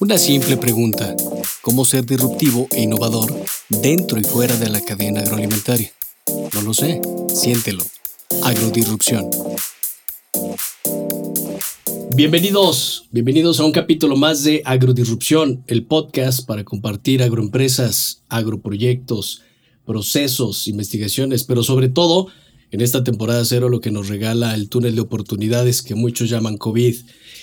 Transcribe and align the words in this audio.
Una 0.00 0.18
simple 0.18 0.58
pregunta. 0.58 1.16
¿Cómo 1.62 1.84
ser 1.84 2.04
disruptivo 2.04 2.68
e 2.72 2.82
innovador 2.82 3.34
dentro 3.70 4.20
y 4.20 4.24
fuera 4.24 4.54
de 4.56 4.68
la 4.68 4.82
cadena 4.82 5.20
agroalimentaria? 5.20 5.90
No 6.52 6.60
lo 6.60 6.74
sé. 6.74 7.00
Siéntelo. 7.34 7.84
Agrodisrupción. 8.42 9.30
Bienvenidos, 12.14 13.08
bienvenidos 13.10 13.60
a 13.60 13.64
un 13.64 13.72
capítulo 13.72 14.14
más 14.16 14.44
de 14.44 14.62
Agrodisrupción, 14.64 15.64
el 15.66 15.84
podcast 15.84 16.46
para 16.46 16.64
compartir 16.64 17.22
agroempresas, 17.22 18.22
agroproyectos, 18.28 19.42
procesos, 19.84 20.68
investigaciones, 20.68 21.44
pero 21.44 21.62
sobre 21.62 21.88
todo 21.88 22.28
en 22.74 22.80
esta 22.80 23.04
temporada 23.04 23.44
cero 23.44 23.68
lo 23.68 23.80
que 23.80 23.92
nos 23.92 24.08
regala 24.08 24.52
el 24.52 24.68
túnel 24.68 24.96
de 24.96 25.00
oportunidades 25.00 25.80
que 25.80 25.94
muchos 25.94 26.28
llaman 26.28 26.56
COVID. 26.56 26.96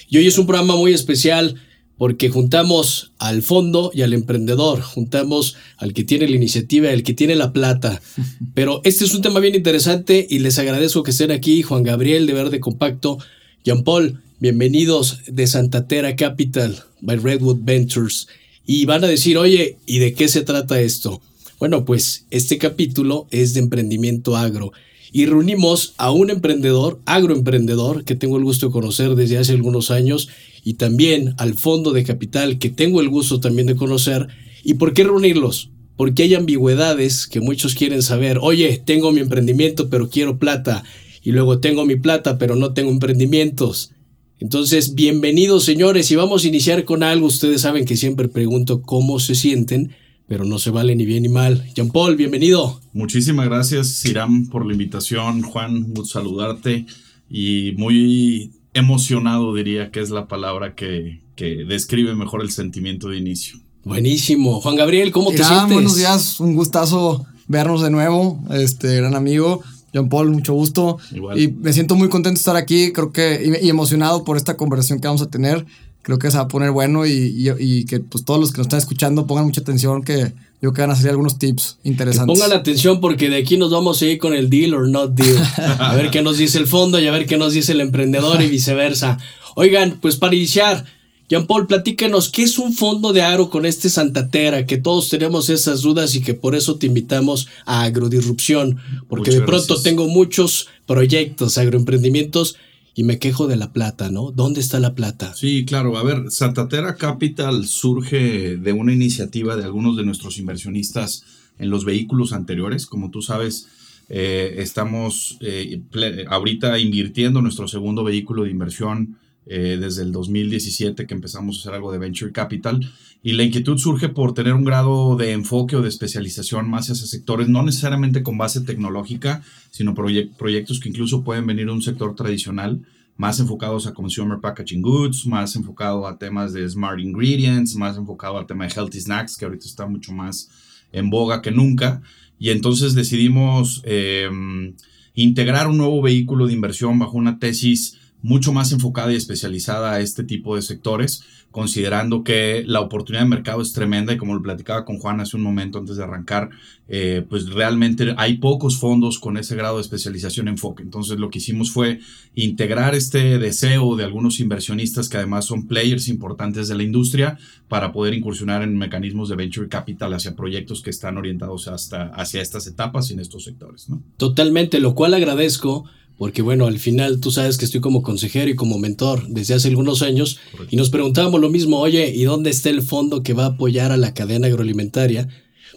Y 0.09 0.17
hoy 0.17 0.27
es 0.27 0.37
un 0.37 0.45
programa 0.45 0.75
muy 0.75 0.91
especial 0.91 1.55
porque 1.97 2.29
juntamos 2.29 3.13
al 3.17 3.41
fondo 3.41 3.91
y 3.93 4.01
al 4.01 4.11
emprendedor, 4.11 4.81
juntamos 4.81 5.55
al 5.77 5.93
que 5.93 6.03
tiene 6.03 6.27
la 6.27 6.35
iniciativa, 6.35 6.89
al 6.89 7.03
que 7.03 7.13
tiene 7.13 7.35
la 7.35 7.53
plata. 7.53 8.01
Pero 8.53 8.81
este 8.83 9.05
es 9.05 9.13
un 9.13 9.21
tema 9.21 9.39
bien 9.39 9.55
interesante 9.55 10.27
y 10.29 10.39
les 10.39 10.59
agradezco 10.59 11.01
que 11.01 11.11
estén 11.11 11.31
aquí, 11.31 11.61
Juan 11.61 11.83
Gabriel 11.83 12.27
de 12.27 12.33
Verde 12.33 12.59
Compacto, 12.59 13.17
Jean 13.63 13.85
Paul, 13.85 14.21
bienvenidos 14.41 15.19
de 15.27 15.47
Santa 15.47 15.87
Tera 15.87 16.17
Capital, 16.17 16.83
by 16.99 17.15
Redwood 17.15 17.59
Ventures. 17.61 18.27
Y 18.65 18.83
van 18.83 19.05
a 19.05 19.07
decir, 19.07 19.37
oye, 19.37 19.77
¿y 19.85 19.99
de 19.99 20.13
qué 20.13 20.27
se 20.27 20.41
trata 20.41 20.81
esto? 20.81 21.21
Bueno, 21.57 21.85
pues 21.85 22.25
este 22.31 22.57
capítulo 22.57 23.27
es 23.31 23.53
de 23.53 23.61
emprendimiento 23.61 24.35
agro 24.35 24.73
y 25.11 25.25
reunimos 25.25 25.93
a 25.97 26.11
un 26.11 26.29
emprendedor, 26.29 27.01
agroemprendedor, 27.05 28.05
que 28.05 28.15
tengo 28.15 28.37
el 28.37 28.43
gusto 28.43 28.67
de 28.67 28.71
conocer 28.71 29.15
desde 29.15 29.37
hace 29.37 29.53
algunos 29.53 29.91
años, 29.91 30.29
y 30.63 30.75
también 30.75 31.35
al 31.37 31.55
fondo 31.55 31.91
de 31.91 32.03
capital, 32.03 32.59
que 32.59 32.69
tengo 32.69 33.01
el 33.01 33.09
gusto 33.09 33.39
también 33.39 33.67
de 33.67 33.75
conocer. 33.75 34.27
¿Y 34.63 34.75
por 34.75 34.93
qué 34.93 35.03
reunirlos? 35.03 35.69
Porque 35.97 36.23
hay 36.23 36.35
ambigüedades 36.35 37.27
que 37.27 37.41
muchos 37.41 37.75
quieren 37.75 38.01
saber. 38.01 38.39
Oye, 38.41 38.81
tengo 38.85 39.11
mi 39.11 39.19
emprendimiento, 39.19 39.89
pero 39.89 40.09
quiero 40.09 40.39
plata. 40.39 40.83
Y 41.23 41.31
luego 41.31 41.59
tengo 41.59 41.85
mi 41.85 41.95
plata, 41.95 42.37
pero 42.37 42.55
no 42.55 42.73
tengo 42.73 42.91
emprendimientos. 42.91 43.91
Entonces, 44.39 44.95
bienvenidos 44.95 45.65
señores 45.65 46.09
y 46.09 46.15
vamos 46.15 46.43
a 46.43 46.47
iniciar 46.47 46.85
con 46.85 47.03
algo. 47.03 47.27
Ustedes 47.27 47.61
saben 47.61 47.85
que 47.85 47.97
siempre 47.97 48.27
pregunto 48.27 48.81
cómo 48.81 49.19
se 49.19 49.35
sienten 49.35 49.91
pero 50.31 50.45
no 50.45 50.59
se 50.59 50.69
vale 50.71 50.95
ni 50.95 51.05
bien 51.05 51.23
ni 51.23 51.27
mal. 51.27 51.65
Jean 51.75 51.89
Paul, 51.89 52.15
bienvenido. 52.15 52.79
Muchísimas 52.93 53.47
gracias, 53.47 53.89
Siram, 53.89 54.47
por 54.47 54.65
la 54.65 54.71
invitación. 54.71 55.41
Juan, 55.41 55.93
saludarte 56.05 56.85
y 57.29 57.73
muy 57.75 58.53
emocionado, 58.73 59.53
diría 59.53 59.91
que 59.91 59.99
es 59.99 60.09
la 60.09 60.29
palabra 60.29 60.73
que, 60.73 61.19
que 61.35 61.65
describe 61.65 62.15
mejor 62.15 62.43
el 62.43 62.49
sentimiento 62.49 63.09
de 63.09 63.17
inicio. 63.17 63.59
Buenísimo. 63.83 64.61
Juan 64.61 64.77
Gabriel, 64.77 65.11
¿cómo 65.11 65.31
te 65.31 65.43
sientes? 65.43 65.73
Buenos 65.73 65.97
días, 65.97 66.39
un 66.39 66.55
gustazo 66.55 67.25
vernos 67.49 67.81
de 67.81 67.89
nuevo, 67.89 68.41
este 68.51 68.95
gran 68.95 69.15
amigo. 69.15 69.61
Jean 69.91 70.07
Paul, 70.07 70.31
mucho 70.31 70.53
gusto. 70.53 70.97
Igual. 71.13 71.41
Y 71.41 71.49
me 71.49 71.73
siento 71.73 71.95
muy 71.95 72.07
contento 72.07 72.37
de 72.37 72.39
estar 72.39 72.55
aquí, 72.55 72.93
creo 72.93 73.11
que, 73.11 73.59
y 73.61 73.67
emocionado 73.67 74.23
por 74.23 74.37
esta 74.37 74.55
conversación 74.55 75.01
que 75.01 75.09
vamos 75.09 75.23
a 75.23 75.29
tener 75.29 75.65
creo 76.01 76.19
que 76.19 76.31
se 76.31 76.37
va 76.37 76.43
a 76.43 76.47
poner 76.47 76.71
bueno 76.71 77.05
y, 77.05 77.85
que 77.85 77.99
pues 77.99 78.25
todos 78.25 78.39
los 78.39 78.51
que 78.51 78.57
nos 78.57 78.67
están 78.67 78.79
escuchando 78.79 79.27
pongan 79.27 79.45
mucha 79.45 79.61
atención 79.61 80.03
que 80.03 80.33
yo 80.61 80.73
que 80.73 80.81
van 80.81 80.91
a 80.91 80.95
salir 80.95 81.11
algunos 81.11 81.39
tips 81.39 81.77
interesantes. 81.83 82.37
pongan 82.37 82.55
atención 82.55 83.01
porque 83.01 83.29
de 83.29 83.37
aquí 83.37 83.57
nos 83.57 83.71
vamos 83.71 84.01
a 84.01 84.05
ir 84.05 84.19
con 84.19 84.33
el 84.33 84.49
deal 84.49 84.73
or 84.75 84.87
not 84.87 85.11
deal. 85.11 85.37
A 85.79 85.95
ver 85.95 86.11
qué 86.11 86.21
nos 86.21 86.37
dice 86.37 86.59
el 86.59 86.67
fondo 86.67 86.99
y 86.99 87.07
a 87.07 87.11
ver 87.11 87.25
qué 87.25 87.37
nos 87.37 87.53
dice 87.53 87.71
el 87.71 87.81
emprendedor 87.81 88.41
y 88.43 88.47
viceversa. 88.47 89.17
Oigan, 89.55 89.97
pues 89.99 90.17
para 90.17 90.35
iniciar, 90.35 90.85
Jean 91.29 91.47
Paul, 91.47 91.65
platícanos, 91.65 92.29
¿qué 92.29 92.43
es 92.43 92.59
un 92.59 92.73
fondo 92.73 93.11
de 93.11 93.23
agro 93.23 93.49
con 93.49 93.65
este 93.65 93.89
Santatera? 93.89 94.65
Que 94.67 94.77
todos 94.77 95.09
tenemos 95.09 95.49
esas 95.49 95.81
dudas 95.81 96.13
y 96.13 96.21
que 96.21 96.35
por 96.35 96.55
eso 96.55 96.75
te 96.75 96.85
invitamos 96.87 97.47
a 97.65 97.81
Agrodisrupción, 97.83 98.77
porque 99.09 99.31
de 99.31 99.41
pronto 99.41 99.81
tengo 99.81 100.07
muchos 100.07 100.67
proyectos, 100.85 101.57
agroemprendimientos 101.57 102.57
y 102.93 103.03
me 103.03 103.19
quejo 103.19 103.47
de 103.47 103.55
la 103.55 103.71
plata, 103.71 104.11
¿no? 104.11 104.31
¿Dónde 104.31 104.59
está 104.59 104.79
la 104.79 104.95
plata? 104.95 105.33
Sí, 105.33 105.65
claro. 105.65 105.97
A 105.97 106.03
ver, 106.03 106.29
Santatera 106.29 106.95
Capital 106.95 107.65
surge 107.65 108.57
de 108.57 108.73
una 108.73 108.93
iniciativa 108.93 109.55
de 109.55 109.63
algunos 109.63 109.95
de 109.95 110.03
nuestros 110.03 110.37
inversionistas 110.37 111.23
en 111.57 111.69
los 111.69 111.85
vehículos 111.85 112.33
anteriores. 112.33 112.85
Como 112.85 113.11
tú 113.11 113.21
sabes, 113.21 113.69
eh, 114.09 114.55
estamos 114.57 115.37
eh, 115.41 115.81
ahorita 116.27 116.77
invirtiendo 116.79 117.41
nuestro 117.41 117.67
segundo 117.67 118.03
vehículo 118.03 118.43
de 118.43 118.51
inversión 118.51 119.17
eh, 119.45 119.77
desde 119.79 120.03
el 120.03 120.11
2017 120.11 121.07
que 121.07 121.13
empezamos 121.13 121.57
a 121.57 121.59
hacer 121.59 121.73
algo 121.73 121.91
de 121.91 121.97
venture 121.97 122.31
capital 122.31 122.79
y 123.23 123.33
la 123.33 123.43
inquietud 123.43 123.77
surge 123.77 124.09
por 124.09 124.33
tener 124.33 124.53
un 124.53 124.63
grado 124.63 125.15
de 125.15 125.31
enfoque 125.31 125.75
o 125.75 125.81
de 125.81 125.89
especialización 125.89 126.69
más 126.69 126.89
hacia 126.89 127.05
sectores, 127.05 127.49
no 127.49 127.61
necesariamente 127.61 128.23
con 128.23 128.37
base 128.37 128.61
tecnológica, 128.61 129.43
sino 129.69 129.93
proyectos 129.93 130.79
que 130.79 130.89
incluso 130.89 131.23
pueden 131.23 131.45
venir 131.45 131.67
de 131.67 131.71
un 131.71 131.81
sector 131.83 132.15
tradicional, 132.15 132.81
más 133.17 133.39
enfocados 133.39 133.85
a 133.85 133.93
consumer 133.93 134.39
packaging 134.39 134.81
goods, 134.81 135.27
más 135.27 135.55
enfocado 135.55 136.07
a 136.07 136.17
temas 136.17 136.53
de 136.53 136.67
smart 136.67 136.99
ingredients, 136.99 137.75
más 137.75 137.95
enfocado 137.97 138.39
al 138.39 138.47
tema 138.47 138.65
de 138.65 138.73
healthy 138.75 139.01
snacks, 139.01 139.37
que 139.37 139.45
ahorita 139.45 139.65
está 139.65 139.85
mucho 139.85 140.11
más 140.11 140.49
en 140.91 141.11
boga 141.11 141.43
que 141.43 141.51
nunca. 141.51 142.01
Y 142.39 142.49
entonces 142.49 142.95
decidimos 142.95 143.83
em, 143.85 144.73
integrar 145.13 145.67
un 145.67 145.77
nuevo 145.77 146.01
vehículo 146.01 146.47
de 146.47 146.53
inversión 146.53 146.97
bajo 146.97 147.17
una 147.17 147.37
tesis 147.37 147.99
mucho 148.21 148.53
más 148.53 148.71
enfocada 148.71 149.11
y 149.11 149.15
especializada 149.15 149.93
a 149.93 149.99
este 149.99 150.23
tipo 150.23 150.55
de 150.55 150.61
sectores, 150.61 151.23
considerando 151.51 152.23
que 152.23 152.63
la 152.65 152.79
oportunidad 152.79 153.23
de 153.23 153.29
mercado 153.29 153.61
es 153.61 153.73
tremenda 153.73 154.13
y 154.13 154.17
como 154.17 154.33
lo 154.33 154.41
platicaba 154.41 154.85
con 154.85 154.97
Juan 154.99 155.19
hace 155.19 155.35
un 155.35 155.43
momento 155.43 155.79
antes 155.79 155.97
de 155.97 156.03
arrancar, 156.03 156.49
eh, 156.87 157.25
pues 157.29 157.49
realmente 157.49 158.13
hay 158.17 158.37
pocos 158.37 158.77
fondos 158.77 159.19
con 159.19 159.37
ese 159.37 159.55
grado 159.55 159.75
de 159.75 159.81
especialización 159.81 160.47
enfoque. 160.47 160.81
Entonces 160.81 161.19
lo 161.19 161.29
que 161.29 161.39
hicimos 161.39 161.71
fue 161.71 161.99
integrar 162.35 162.95
este 162.95 163.37
deseo 163.37 163.95
de 163.97 164.05
algunos 164.05 164.39
inversionistas 164.39 165.09
que 165.09 165.17
además 165.17 165.45
son 165.45 165.67
players 165.67 166.07
importantes 166.07 166.69
de 166.69 166.75
la 166.75 166.83
industria 166.83 167.37
para 167.67 167.91
poder 167.91 168.13
incursionar 168.13 168.61
en 168.63 168.77
mecanismos 168.77 169.27
de 169.27 169.35
venture 169.35 169.67
capital 169.67 170.13
hacia 170.13 170.35
proyectos 170.35 170.81
que 170.81 170.89
están 170.89 171.17
orientados 171.17 171.67
hasta, 171.67 172.07
hacia 172.07 172.41
estas 172.41 172.65
etapas 172.67 173.09
y 173.09 173.13
en 173.13 173.19
estos 173.19 173.43
sectores. 173.43 173.89
¿no? 173.89 174.01
Totalmente, 174.17 174.79
lo 174.79 174.95
cual 174.95 175.13
agradezco 175.13 175.85
porque 176.17 176.41
bueno, 176.41 176.67
al 176.67 176.79
final 176.79 177.19
tú 177.19 177.31
sabes 177.31 177.57
que 177.57 177.65
estoy 177.65 177.81
como 177.81 178.03
consejero 178.03 178.49
y 178.49 178.55
como 178.55 178.77
mentor 178.77 179.27
desde 179.27 179.55
hace 179.55 179.69
algunos 179.69 180.01
años 180.01 180.39
y 180.69 180.75
nos 180.75 180.89
preguntábamos 180.89 181.41
lo 181.41 181.49
mismo, 181.49 181.79
oye, 181.79 182.13
¿y 182.13 182.23
dónde 182.23 182.49
está 182.49 182.69
el 182.69 182.81
fondo 182.81 183.23
que 183.23 183.33
va 183.33 183.45
a 183.45 183.47
apoyar 183.47 183.91
a 183.91 183.97
la 183.97 184.13
cadena 184.13 184.47
agroalimentaria? 184.47 185.27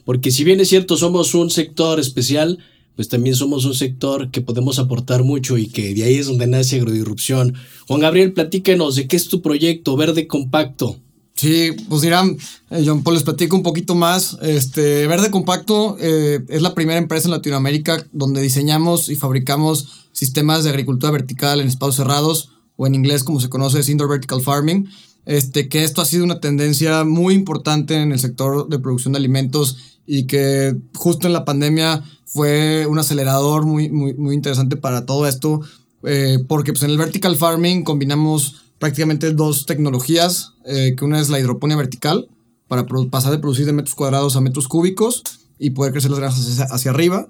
Porque 0.05 0.31
si 0.31 0.45
bien 0.45 0.61
es 0.61 0.69
cierto, 0.69 0.97
somos 0.97 1.35
un 1.35 1.51
sector 1.51 1.99
especial, 1.99 2.59
pues 2.95 3.09
también 3.09 3.35
somos 3.35 3.65
un 3.65 3.75
sector 3.75 4.31
que 4.31 4.41
podemos 4.41 4.79
aportar 4.79 5.25
mucho 5.25 5.59
y 5.59 5.67
que 5.67 5.95
de 5.95 6.05
ahí 6.05 6.17
es 6.17 6.27
donde 6.27 6.47
nace 6.47 6.77
Agrodisrupción. 6.77 7.55
Juan 7.89 8.01
Gabriel, 8.01 8.33
platíquenos 8.33 8.97
de 8.97 9.09
qué 9.09 9.17
es 9.17 9.29
tu 9.29 9.43
proyecto 9.43 9.97
Verde 9.97 10.27
Compacto. 10.27 11.01
Sí, 11.37 11.73
pues 11.89 12.03
dirán, 12.03 12.37
eh, 12.71 12.85
John 12.87 13.03
Paul, 13.03 13.15
les 13.15 13.25
platico 13.25 13.57
un 13.57 13.65
poquito 13.65 13.95
más. 13.97 14.39
Este, 14.41 15.07
Verde 15.09 15.31
Compacto 15.31 15.97
eh, 15.99 16.45
es 16.49 16.63
la 16.63 16.75
primera 16.75 16.99
empresa 16.99 17.27
en 17.27 17.33
Latinoamérica 17.33 18.07
donde 18.13 18.41
diseñamos 18.41 19.09
y 19.09 19.17
fabricamos 19.17 20.07
sistemas 20.13 20.63
de 20.63 20.71
agricultura 20.71 21.11
vertical 21.11 21.61
en 21.61 21.67
espacios 21.67 21.97
cerrados, 21.97 22.51
o 22.77 22.87
en 22.87 22.95
inglés 22.95 23.25
como 23.25 23.41
se 23.41 23.49
conoce 23.49 23.81
es 23.81 23.89
Indoor 23.89 24.11
Vertical 24.11 24.43
Farming, 24.43 24.89
este, 25.27 25.69
que 25.69 25.85
esto 25.85 26.03
ha 26.03 26.05
sido 26.05 26.25
una 26.25 26.41
tendencia 26.41 27.05
muy 27.05 27.35
importante 27.35 27.95
en 27.95 28.13
el 28.13 28.21
sector 28.21 28.69
de 28.69 28.79
producción 28.79 29.13
de 29.13 29.19
alimentos 29.19 29.77
y 30.07 30.27
que 30.27 30.77
justo 30.95 31.27
en 31.27 31.33
la 31.33 31.45
pandemia 31.45 32.03
fue 32.25 32.87
un 32.87 32.99
acelerador 32.99 33.65
muy, 33.65 33.91
muy, 33.91 34.15
muy 34.15 34.35
interesante 34.35 34.77
para 34.77 35.07
todo 35.07 35.27
esto, 35.27 35.61
eh, 36.05 36.39
porque 36.47 36.73
pues, 36.73 36.83
en 36.83 36.91
el 36.91 36.99
vertical 36.99 37.37
farming 37.37 37.83
combinamos 37.85 38.64
prácticamente 38.85 39.33
dos 39.33 39.65
tecnologías, 39.65 40.53
eh, 40.67 40.95
que 40.95 41.07
una 41.07 41.19
es 41.19 41.31
la 41.31 41.41
hidroponía 41.41 41.75
vertical, 41.75 42.29
para 42.69 42.85
pasar 43.11 43.33
de 43.33 43.39
producir 43.39 43.65
de 43.65 43.73
metros 43.73 43.95
cuadrados 43.95 44.37
a 44.37 44.43
metros 44.43 44.69
cúbicos 44.69 45.23
y 45.59 45.71
poder 45.71 45.93
crecer 45.93 46.11
las 46.11 46.21
granjas 46.21 46.61
hacia 46.71 46.91
arriba, 46.91 47.29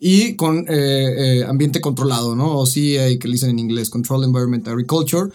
y 0.00 0.34
con 0.34 0.66
eh, 0.66 0.66
eh, 0.68 1.44
ambiente 1.44 1.80
controlado, 1.80 2.34
¿no? 2.34 2.58
O 2.58 2.66
CEA, 2.66 3.16
que 3.20 3.28
le 3.28 3.34
dicen 3.34 3.50
en 3.50 3.60
inglés, 3.60 3.88
Control 3.88 4.24
Environment 4.24 4.66
Agriculture, 4.66 5.30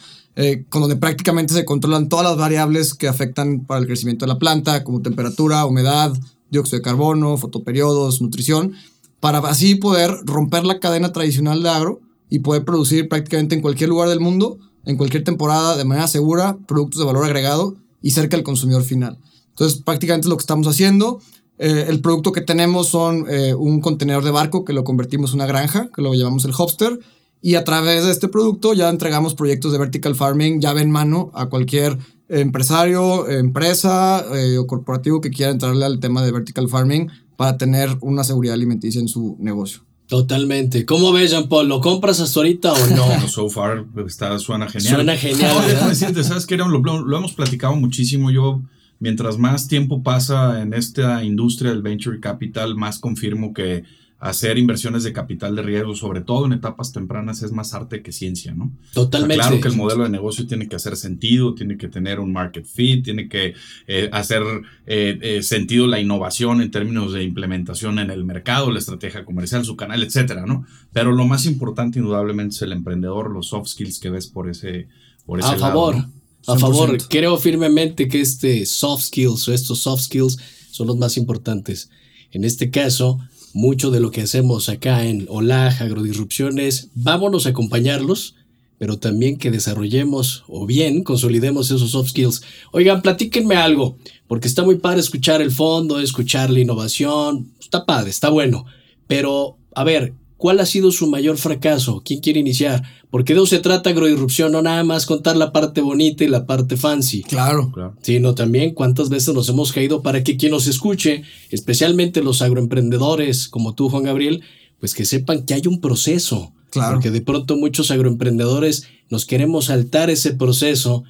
con 0.68 0.82
donde 0.82 0.98
prácticamente 0.98 1.54
se 1.54 1.64
controlan 1.64 2.10
todas 2.10 2.26
las 2.26 2.36
variables 2.36 2.94
que 2.94 3.08
afectan 3.08 3.66
para 3.66 3.80
el 3.80 3.88
crecimiento 3.88 4.26
de 4.26 4.34
la 4.34 4.40
planta, 4.40 4.84
como 4.84 5.02
temperatura, 5.02 5.66
humedad, 5.66 6.12
dióxido 6.50 6.80
de 6.80 6.84
carbono, 6.84 7.38
fotoperiodos, 7.38 8.22
nutrición, 8.22 8.74
para 9.22 9.40
así 9.40 9.76
poder 9.76 10.12
romper 10.26 10.66
la 10.66 10.82
cadena 10.82 11.14
tradicional 11.14 11.64
de 11.64 11.70
agro 11.70 12.02
y 12.30 12.40
poder 12.40 12.66
producir 12.66 13.08
prácticamente 13.08 13.56
en 13.56 13.62
cualquier 13.62 13.90
lugar 13.90 14.10
del 14.10 14.20
mundo, 14.20 14.58
en 14.86 14.98
cualquier 14.98 15.24
temporada, 15.24 15.78
de 15.78 15.86
manera 15.86 16.08
segura, 16.08 16.58
productos 16.68 17.00
de 17.00 17.06
valor 17.06 17.26
agregado 17.26 17.76
y 18.02 18.12
cerca 18.12 18.38
del 18.38 18.44
consumidor 18.44 18.84
final. 18.84 19.18
Entonces, 19.50 19.82
prácticamente 19.82 20.26
es 20.26 20.30
lo 20.30 20.38
que 20.38 20.42
estamos 20.42 20.68
haciendo. 20.68 21.20
Eh, 21.58 21.86
el 21.90 22.02
producto 22.02 22.32
que 22.32 22.42
tenemos 22.42 22.88
son 22.88 23.26
eh, 23.30 23.54
un 23.54 23.82
contenedor 23.82 24.24
de 24.24 24.32
barco 24.32 24.66
que 24.66 24.74
lo 24.74 24.84
convertimos 24.84 25.32
en 25.32 25.36
una 25.36 25.46
granja, 25.46 25.90
que 25.96 26.02
lo 26.02 26.14
llamamos 26.14 26.46
el 26.46 26.54
Hopster, 26.58 27.00
Y 27.44 27.56
a 27.56 27.64
través 27.64 28.06
de 28.06 28.12
este 28.12 28.28
producto 28.28 28.74
ya 28.74 28.90
entregamos 28.90 29.34
proyectos 29.34 29.72
de 29.72 29.80
vertical 29.80 30.16
farming 30.16 30.62
llave 30.62 30.82
en 30.82 30.92
mano 30.92 31.32
a 31.34 31.48
cualquier 31.48 31.98
empresario, 32.30 33.28
empresa 33.30 34.24
eh, 34.36 34.58
o 34.58 34.68
corporativo 34.68 35.22
que 35.22 35.32
quiera 35.32 35.52
entrarle 35.52 35.86
al 35.86 36.00
tema 36.00 36.24
de 36.24 36.32
vertical 36.32 36.70
farming 36.70 37.10
para 37.36 37.58
tener 37.58 37.98
una 38.02 38.24
seguridad 38.24 38.54
alimenticia 38.54 39.02
en 39.02 39.08
su 39.08 39.36
negocio. 39.40 39.82
Totalmente. 40.12 40.86
¿Cómo 40.86 41.14
ves, 41.14 41.32
Jean 41.32 41.48
Paul? 41.48 41.70
¿Lo 41.70 41.80
compras 41.80 42.20
hasta 42.20 42.42
ahorita 42.42 42.74
o 42.74 42.88
no? 42.88 43.06
Bueno, 43.06 43.30
so 43.30 43.50
far 43.50 43.86
está, 44.06 44.38
suena 44.40 44.68
genial. 44.68 44.96
Suena 44.96 45.16
genial. 45.16 45.56
No, 45.56 45.66
déjame 45.66 45.90
decirte, 45.92 46.22
¿sabes? 46.26 46.46
Lo, 46.52 46.68
lo- 46.68 47.06
lo 47.06 47.18
hemos 47.18 47.32
platicado 47.32 47.78
muchísimo. 47.78 48.30
Yo, 48.30 48.62
mientras 49.00 49.38
más 49.38 49.70
tiempo 49.70 50.04
pasa 50.04 50.62
en 50.62 50.74
esta 50.74 51.24
industria 51.24 51.72
del 51.72 51.82
venture 51.82 52.20
capital, 52.20 52.76
más 52.76 53.00
confirmo 53.00 53.54
que 53.54 53.86
hacer 54.22 54.60
inversiones 54.60 55.04
de 55.04 55.14
capital 55.14 55.56
de 55.56 55.64
riesgo, 55.64 55.96
sobre 55.96 56.22
todo 56.22 56.46
en 56.46 56.54
etapas 56.54 56.94
tempranas, 56.94 57.42
es 57.42 57.52
más 57.52 57.74
arte 57.74 58.04
que 58.04 58.12
ciencia, 58.12 58.54
¿no? 58.54 58.66
O 58.66 58.84
sea, 58.84 58.94
Totalmente. 58.94 59.36
claro 59.36 59.60
que 59.60 59.68
el 59.68 59.76
modelo 59.76 60.04
de 60.04 60.12
negocio 60.12 60.46
tiene 60.46 60.70
que 60.70 60.76
hacer 60.76 60.96
sentido, 60.96 61.56
tiene 61.56 61.76
que 61.76 61.88
tener 61.88 62.20
un 62.20 62.32
market 62.32 62.64
fit, 62.64 63.04
tiene 63.04 63.28
que 63.28 63.56
eh, 63.88 64.10
hacer 64.14 64.44
eh, 64.86 65.18
eh, 65.24 65.42
sentido 65.42 65.88
la 65.88 66.00
innovación 66.00 66.62
en 66.62 66.70
términos 66.70 67.14
de 67.14 67.24
implementación 67.24 67.98
en 67.98 68.12
el 68.12 68.24
mercado, 68.24 68.70
la 68.70 68.78
estrategia 68.78 69.26
comercial, 69.26 69.66
su 69.66 69.76
canal, 69.76 70.04
etcétera, 70.04 70.46
¿no? 70.46 70.68
Pero 70.94 71.14
lo 71.14 71.26
más 71.26 71.48
importante, 71.48 71.98
indudablemente, 71.98 72.54
es 72.54 72.62
el 72.62 72.74
emprendedor, 72.74 73.32
los 73.32 73.48
soft 73.48 73.70
skills 73.70 73.98
que 73.98 74.12
ves 74.12 74.28
por 74.28 74.52
ese, 74.52 74.88
por 75.26 75.40
ese 75.40 75.48
A 75.48 75.52
lado, 75.54 75.62
favor, 75.62 75.96
¿no? 75.96 76.12
a 76.46 76.60
favor. 76.60 76.92
100%. 76.92 77.08
Creo 77.10 77.38
firmemente 77.38 78.08
que 78.08 78.22
este 78.22 78.68
soft 78.68 79.06
skills 79.06 79.48
o 79.48 79.54
estos 79.54 79.80
soft 79.80 80.04
skills 80.04 80.38
son 80.70 80.86
los 80.86 80.98
más 80.98 81.18
importantes. 81.18 81.90
En 82.32 82.44
este 82.44 82.70
caso, 82.70 83.20
mucho 83.54 83.92
de 83.92 84.00
lo 84.00 84.12
que 84.12 84.22
hacemos 84.22 84.70
acá 84.70 85.06
en 85.06 85.26
OLAJ, 85.30 85.82
Agrodisrupciones, 85.82 86.90
vámonos 86.96 87.46
a 87.46 87.50
acompañarlos, 87.50 88.36
pero 88.78 88.98
también 88.98 89.38
que 89.38 89.52
desarrollemos 89.52 90.44
o 90.48 90.66
bien 90.66 91.04
consolidemos 91.04 91.70
esos 91.70 91.92
soft 91.92 92.10
skills. 92.10 92.42
Oigan, 92.72 93.02
platíquenme 93.02 93.56
algo, 93.56 93.98
porque 94.28 94.48
está 94.48 94.64
muy 94.64 94.78
padre 94.78 95.02
escuchar 95.02 95.42
el 95.42 95.52
fondo, 95.52 96.00
escuchar 96.00 96.50
la 96.50 96.60
innovación, 96.60 97.52
está 97.60 97.86
padre, 97.86 98.10
está 98.10 98.30
bueno, 98.30 98.66
pero 99.08 99.58
a 99.76 99.84
ver, 99.84 100.14
¿cuál 100.42 100.60
ha 100.60 100.66
sido 100.66 100.92
su 100.92 101.06
mayor 101.06 101.38
fracaso? 101.38 102.02
¿Quién 102.04 102.20
quiere 102.20 102.40
iniciar? 102.40 102.82
Porque 103.12 103.36
de 103.36 103.40
eso 103.40 103.46
se 103.46 103.60
trata 103.60 103.92
agrodisrupción, 103.92 104.52
no 104.52 104.64
nada 104.64 104.84
más 104.84 105.06
contar 105.06 105.38
la 105.38 105.52
parte 105.52 105.82
bonita 105.82 106.24
y 106.24 106.28
la 106.28 106.48
parte 106.48 106.78
fancy. 106.78 107.22
Claro. 107.22 107.72
Claro. 107.72 107.96
Sino 108.02 108.34
también 108.34 108.74
cuántas 108.74 109.10
veces 109.10 109.36
nos 109.36 109.48
hemos 109.50 109.72
caído 109.72 110.02
para 110.02 110.24
que 110.24 110.38
quien 110.38 110.52
nos 110.52 110.66
escuche, 110.66 111.22
especialmente 111.52 112.24
los 112.24 112.42
agroemprendedores 112.42 113.50
como 113.50 113.76
tú, 113.76 113.88
Juan 113.88 114.02
Gabriel, 114.02 114.42
pues 114.80 114.96
que 114.96 115.06
sepan 115.06 115.46
que 115.46 115.54
hay 115.54 115.68
un 115.68 115.80
proceso. 115.80 116.54
Claro. 116.72 116.96
Porque 116.96 117.12
de 117.12 117.22
pronto 117.22 117.56
muchos 117.56 117.92
agroemprendedores 117.92 118.88
nos 119.12 119.28
queremos 119.28 119.66
saltar 119.66 120.10
ese 120.10 120.34
proceso 120.34 121.04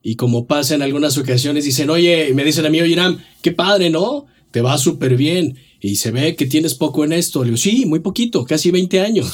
y 0.00 0.14
como 0.14 0.46
pasa 0.46 0.76
en 0.76 0.82
algunas 0.82 1.18
ocasiones 1.18 1.64
dicen, 1.64 1.90
oye, 1.90 2.28
y 2.30 2.34
me 2.34 2.44
dicen 2.44 2.64
a 2.64 2.70
mí, 2.70 2.80
oye, 2.80 2.92
Iram, 2.92 3.18
qué 3.42 3.50
padre, 3.50 3.90
¿no? 3.90 4.26
Te 4.52 4.60
va 4.60 4.78
súper 4.78 5.16
bien 5.16 5.56
y 5.80 5.96
se 5.96 6.10
ve 6.10 6.36
que 6.36 6.46
tienes 6.46 6.74
poco 6.74 7.04
en 7.04 7.12
esto. 7.12 7.40
Le 7.40 7.46
digo, 7.50 7.56
sí, 7.56 7.84
muy 7.86 8.00
poquito, 8.00 8.44
casi 8.44 8.70
20 8.70 9.00
años. 9.00 9.32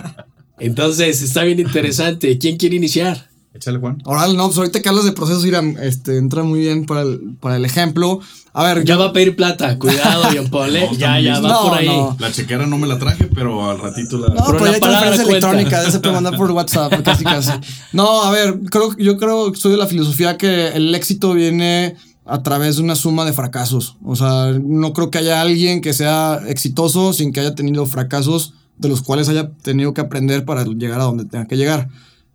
Entonces, 0.58 1.20
está 1.22 1.42
bien 1.42 1.60
interesante. 1.60 2.38
¿Quién 2.38 2.56
quiere 2.56 2.76
iniciar? 2.76 3.28
Échale, 3.54 3.78
Juan. 3.78 4.02
Ahora, 4.04 4.26
no, 4.32 4.46
pues 4.46 4.58
ahorita 4.58 4.82
que 4.82 4.88
hablas 4.88 5.04
de 5.04 5.12
procesos, 5.12 5.44
Iram, 5.46 5.76
este, 5.80 6.18
entra 6.18 6.42
muy 6.42 6.58
bien 6.60 6.86
para 6.86 7.02
el, 7.02 7.36
para 7.40 7.56
el 7.56 7.64
ejemplo. 7.64 8.18
A 8.52 8.64
ver, 8.64 8.84
Ya 8.84 8.96
va 8.96 9.06
a 9.06 9.12
pedir 9.12 9.36
plata. 9.36 9.78
Cuidado, 9.78 10.24
Jean 10.32 10.48
Paul. 10.50 10.74
¿eh? 10.74 10.88
No, 10.90 10.98
Ya, 10.98 11.20
ya 11.20 11.38
va 11.38 11.48
no, 11.48 11.62
por 11.62 11.78
ahí. 11.78 11.86
no. 11.86 12.16
La 12.18 12.32
chequera 12.32 12.66
no 12.66 12.78
me 12.78 12.88
la 12.88 12.98
traje, 12.98 13.28
pero 13.32 13.70
al 13.70 13.78
ratito 13.78 14.18
la... 14.18 14.28
No, 14.28 14.34
Pero 14.46 14.58
pero 14.58 14.64
la 14.64 14.70
ya 14.70 14.74
hay 14.74 14.80
palabra 14.80 15.08
transferencia 15.12 15.50
electrónica, 15.50 15.90
se 15.90 16.00
puede 16.00 16.14
mandar 16.14 16.36
por 16.36 16.50
WhatsApp, 16.50 17.02
casi 17.04 17.22
casi. 17.24 17.52
No, 17.92 18.22
a 18.24 18.32
ver, 18.32 18.58
creo, 18.70 18.96
yo 18.96 19.16
creo 19.18 19.52
que 19.52 19.60
soy 19.60 19.70
de 19.72 19.78
la 19.78 19.86
filosofía 19.86 20.36
que 20.36 20.68
el 20.68 20.92
éxito 20.94 21.32
viene 21.34 21.96
a 22.26 22.42
través 22.42 22.76
de 22.76 22.82
una 22.82 22.94
suma 22.94 23.24
de 23.24 23.32
fracasos. 23.32 23.96
O 24.04 24.16
sea, 24.16 24.52
no 24.62 24.92
creo 24.92 25.10
que 25.10 25.18
haya 25.18 25.40
alguien 25.40 25.80
que 25.80 25.92
sea 25.92 26.40
exitoso 26.48 27.12
sin 27.12 27.32
que 27.32 27.40
haya 27.40 27.54
tenido 27.54 27.84
fracasos 27.86 28.54
de 28.78 28.88
los 28.88 29.02
cuales 29.02 29.28
haya 29.28 29.50
tenido 29.62 29.92
que 29.94 30.00
aprender 30.00 30.44
para 30.44 30.64
llegar 30.64 31.00
a 31.00 31.04
donde 31.04 31.24
tenga 31.26 31.46
que 31.46 31.56
llegar. 31.56 31.88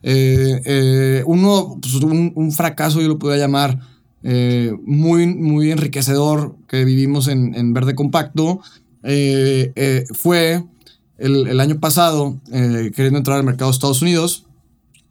Eh, 0.03 0.61
eh, 0.65 1.23
uno, 1.25 1.77
pues, 1.81 1.95
un, 1.95 2.51
fracaso 2.53 3.01
yo 3.01 3.07
lo 3.09 3.19
podría 3.19 3.39
llamar 3.41 3.79
eh, 4.23 4.73
muy, 4.85 5.27
muy 5.27 5.71
enriquecedor 5.71 6.55
que 6.67 6.85
vivimos 6.85 7.27
en, 7.27 7.53
en 7.55 7.73
Verde 7.73 7.95
Compacto 7.95 8.61
fue 10.13 10.63
el, 11.17 11.47
el 11.47 11.59
año 11.59 11.79
pasado, 11.79 12.39
queriendo 12.49 13.17
entrar 13.17 13.37
al 13.37 13.43
mercado 13.43 13.71
de 13.71 13.75
Estados 13.75 14.01
Unidos, 14.01 14.45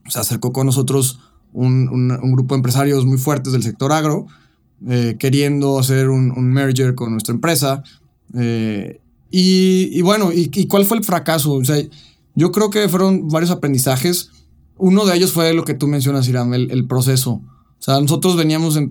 se 0.08 0.18
acercó 0.18 0.52
con 0.52 0.66
nosotros 0.66 1.20
un- 1.52 1.88
un 1.90 2.32
grupo 2.32 2.54
de 2.54 2.58
empresarios 2.58 3.04
muy 3.04 3.18
fuertes 3.18 3.52
del 3.52 3.62
sector 3.62 3.92
agro, 3.92 4.26
eh, 4.88 5.16
queriendo 5.18 5.78
hacer 5.78 6.08
un, 6.08 6.30
un 6.30 6.52
merger 6.52 6.94
con 6.94 7.12
nuestra 7.12 7.34
empresa. 7.34 7.82
eh, 8.34 9.00
y, 9.30 9.90
y 9.92 10.00
bueno, 10.02 10.32
y, 10.32 10.50
y 10.54 10.66
cuál 10.66 10.84
fue 10.86 10.96
el 10.96 11.04
fracaso? 11.04 11.52
O 11.54 11.64
sea, 11.64 11.76
yo 12.34 12.52
creo 12.52 12.70
que 12.70 12.88
fueron 12.88 13.28
varios 13.28 13.50
aprendizajes. 13.50 14.30
Uno 14.76 15.04
de 15.04 15.16
ellos 15.16 15.32
fue 15.32 15.52
lo 15.52 15.64
que 15.64 15.74
tú 15.74 15.86
mencionas, 15.86 16.28
Iram, 16.28 16.54
el, 16.54 16.70
el 16.70 16.86
proceso. 16.86 17.32
O 17.32 17.82
sea, 17.82 18.00
nosotros 18.00 18.36
veníamos 18.36 18.74
de, 18.74 18.88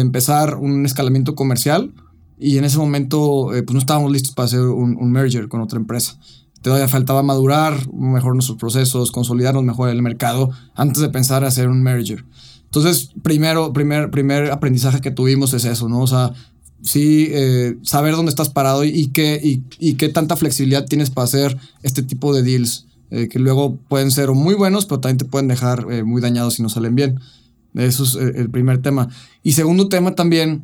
empezar 0.00 0.56
un 0.56 0.86
escalamiento 0.86 1.34
comercial 1.34 1.92
y 2.38 2.58
en 2.58 2.64
ese 2.64 2.78
momento 2.78 3.54
eh, 3.54 3.62
pues 3.62 3.74
no 3.74 3.80
estábamos 3.80 4.10
listos 4.10 4.34
para 4.34 4.46
hacer 4.46 4.60
un, 4.60 4.96
un 4.96 5.12
merger 5.12 5.48
con 5.48 5.60
otra 5.60 5.78
empresa. 5.78 6.18
Todavía 6.62 6.88
faltaba 6.88 7.22
madurar 7.22 7.92
mejor 7.92 8.34
nuestros 8.34 8.58
procesos, 8.58 9.12
consolidarnos 9.12 9.64
mejor 9.64 9.90
el 9.90 10.00
mercado 10.00 10.50
antes 10.74 11.02
de 11.02 11.10
pensar 11.10 11.44
hacer 11.44 11.68
un 11.68 11.82
merger. 11.82 12.24
Entonces, 12.74 13.10
primero, 13.22 13.72
primer, 13.72 14.10
primer 14.10 14.50
aprendizaje 14.50 15.00
que 15.00 15.12
tuvimos 15.12 15.54
es 15.54 15.64
eso, 15.64 15.88
¿no? 15.88 16.00
O 16.00 16.06
sea, 16.08 16.32
sí, 16.82 17.28
eh, 17.30 17.76
saber 17.82 18.16
dónde 18.16 18.30
estás 18.30 18.50
parado 18.50 18.84
y, 18.84 19.06
qué, 19.08 19.40
y, 19.42 19.62
y 19.78 19.94
qué 19.94 20.08
tanta 20.08 20.34
flexibilidad 20.34 20.84
tienes 20.84 21.10
para 21.10 21.26
hacer 21.26 21.56
este 21.84 22.02
tipo 22.02 22.34
de 22.34 22.42
deals, 22.42 22.86
eh, 23.10 23.28
que 23.28 23.38
luego 23.38 23.76
pueden 23.88 24.10
ser 24.10 24.32
muy 24.32 24.54
buenos, 24.54 24.86
pero 24.86 24.98
también 24.98 25.18
te 25.18 25.24
pueden 25.24 25.46
dejar 25.46 25.86
eh, 25.88 26.02
muy 26.02 26.20
dañados 26.20 26.54
si 26.54 26.62
no 26.62 26.68
salen 26.68 26.96
bien. 26.96 27.20
Eso 27.74 28.02
es 28.02 28.16
eh, 28.16 28.32
el 28.36 28.50
primer 28.50 28.82
tema. 28.82 29.08
Y 29.44 29.52
segundo 29.52 29.88
tema 29.88 30.16
también 30.16 30.62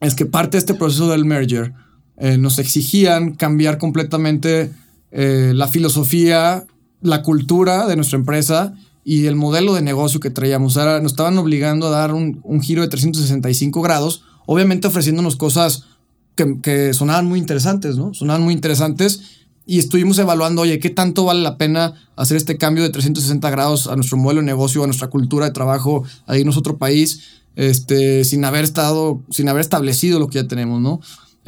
es 0.00 0.14
que 0.14 0.26
parte 0.26 0.56
de 0.56 0.58
este 0.60 0.74
proceso 0.74 1.08
del 1.08 1.24
merger 1.24 1.72
eh, 2.18 2.38
nos 2.38 2.60
exigían 2.60 3.34
cambiar 3.34 3.78
completamente 3.78 4.70
eh, 5.10 5.52
la 5.54 5.66
filosofía, 5.66 6.66
la 7.00 7.22
cultura 7.22 7.86
de 7.86 7.96
nuestra 7.96 8.18
empresa 8.18 8.74
y 9.08 9.24
el 9.24 9.36
modelo 9.36 9.72
de 9.72 9.80
negocio 9.80 10.20
que 10.20 10.28
traíamos. 10.28 10.76
Ahora 10.76 11.00
nos 11.00 11.12
estaban 11.12 11.38
obligando 11.38 11.86
a 11.86 11.90
dar 11.90 12.12
un, 12.12 12.40
un 12.44 12.60
giro 12.60 12.82
de 12.82 12.88
365 12.88 13.80
grados, 13.80 14.22
obviamente 14.44 14.86
ofreciéndonos 14.86 15.36
cosas 15.36 15.84
que, 16.34 16.60
que 16.60 16.92
sonaban 16.92 17.24
muy 17.24 17.38
interesantes, 17.38 17.96
¿no? 17.96 18.12
Sonaban 18.12 18.42
muy 18.42 18.52
interesantes 18.52 19.22
y 19.64 19.78
estuvimos 19.78 20.18
evaluando, 20.18 20.60
oye, 20.60 20.78
¿qué 20.78 20.90
tanto 20.90 21.24
vale 21.24 21.40
la 21.40 21.56
pena 21.56 21.94
hacer 22.16 22.36
este 22.36 22.58
cambio 22.58 22.82
de 22.82 22.90
360 22.90 23.48
grados 23.48 23.86
a 23.86 23.96
nuestro 23.96 24.18
modelo 24.18 24.42
de 24.42 24.46
negocio, 24.46 24.84
a 24.84 24.86
nuestra 24.86 25.08
cultura 25.08 25.46
de 25.46 25.52
trabajo, 25.52 26.04
a 26.26 26.36
irnos 26.36 26.56
a 26.56 26.58
otro 26.58 26.76
país, 26.76 27.22
este, 27.56 28.24
sin 28.24 28.44
haber 28.44 28.64
estado, 28.64 29.22
sin 29.30 29.48
haber 29.48 29.62
establecido 29.62 30.18
lo 30.18 30.28
que 30.28 30.42
ya 30.42 30.46
tenemos, 30.46 30.82
¿no? 30.82 31.00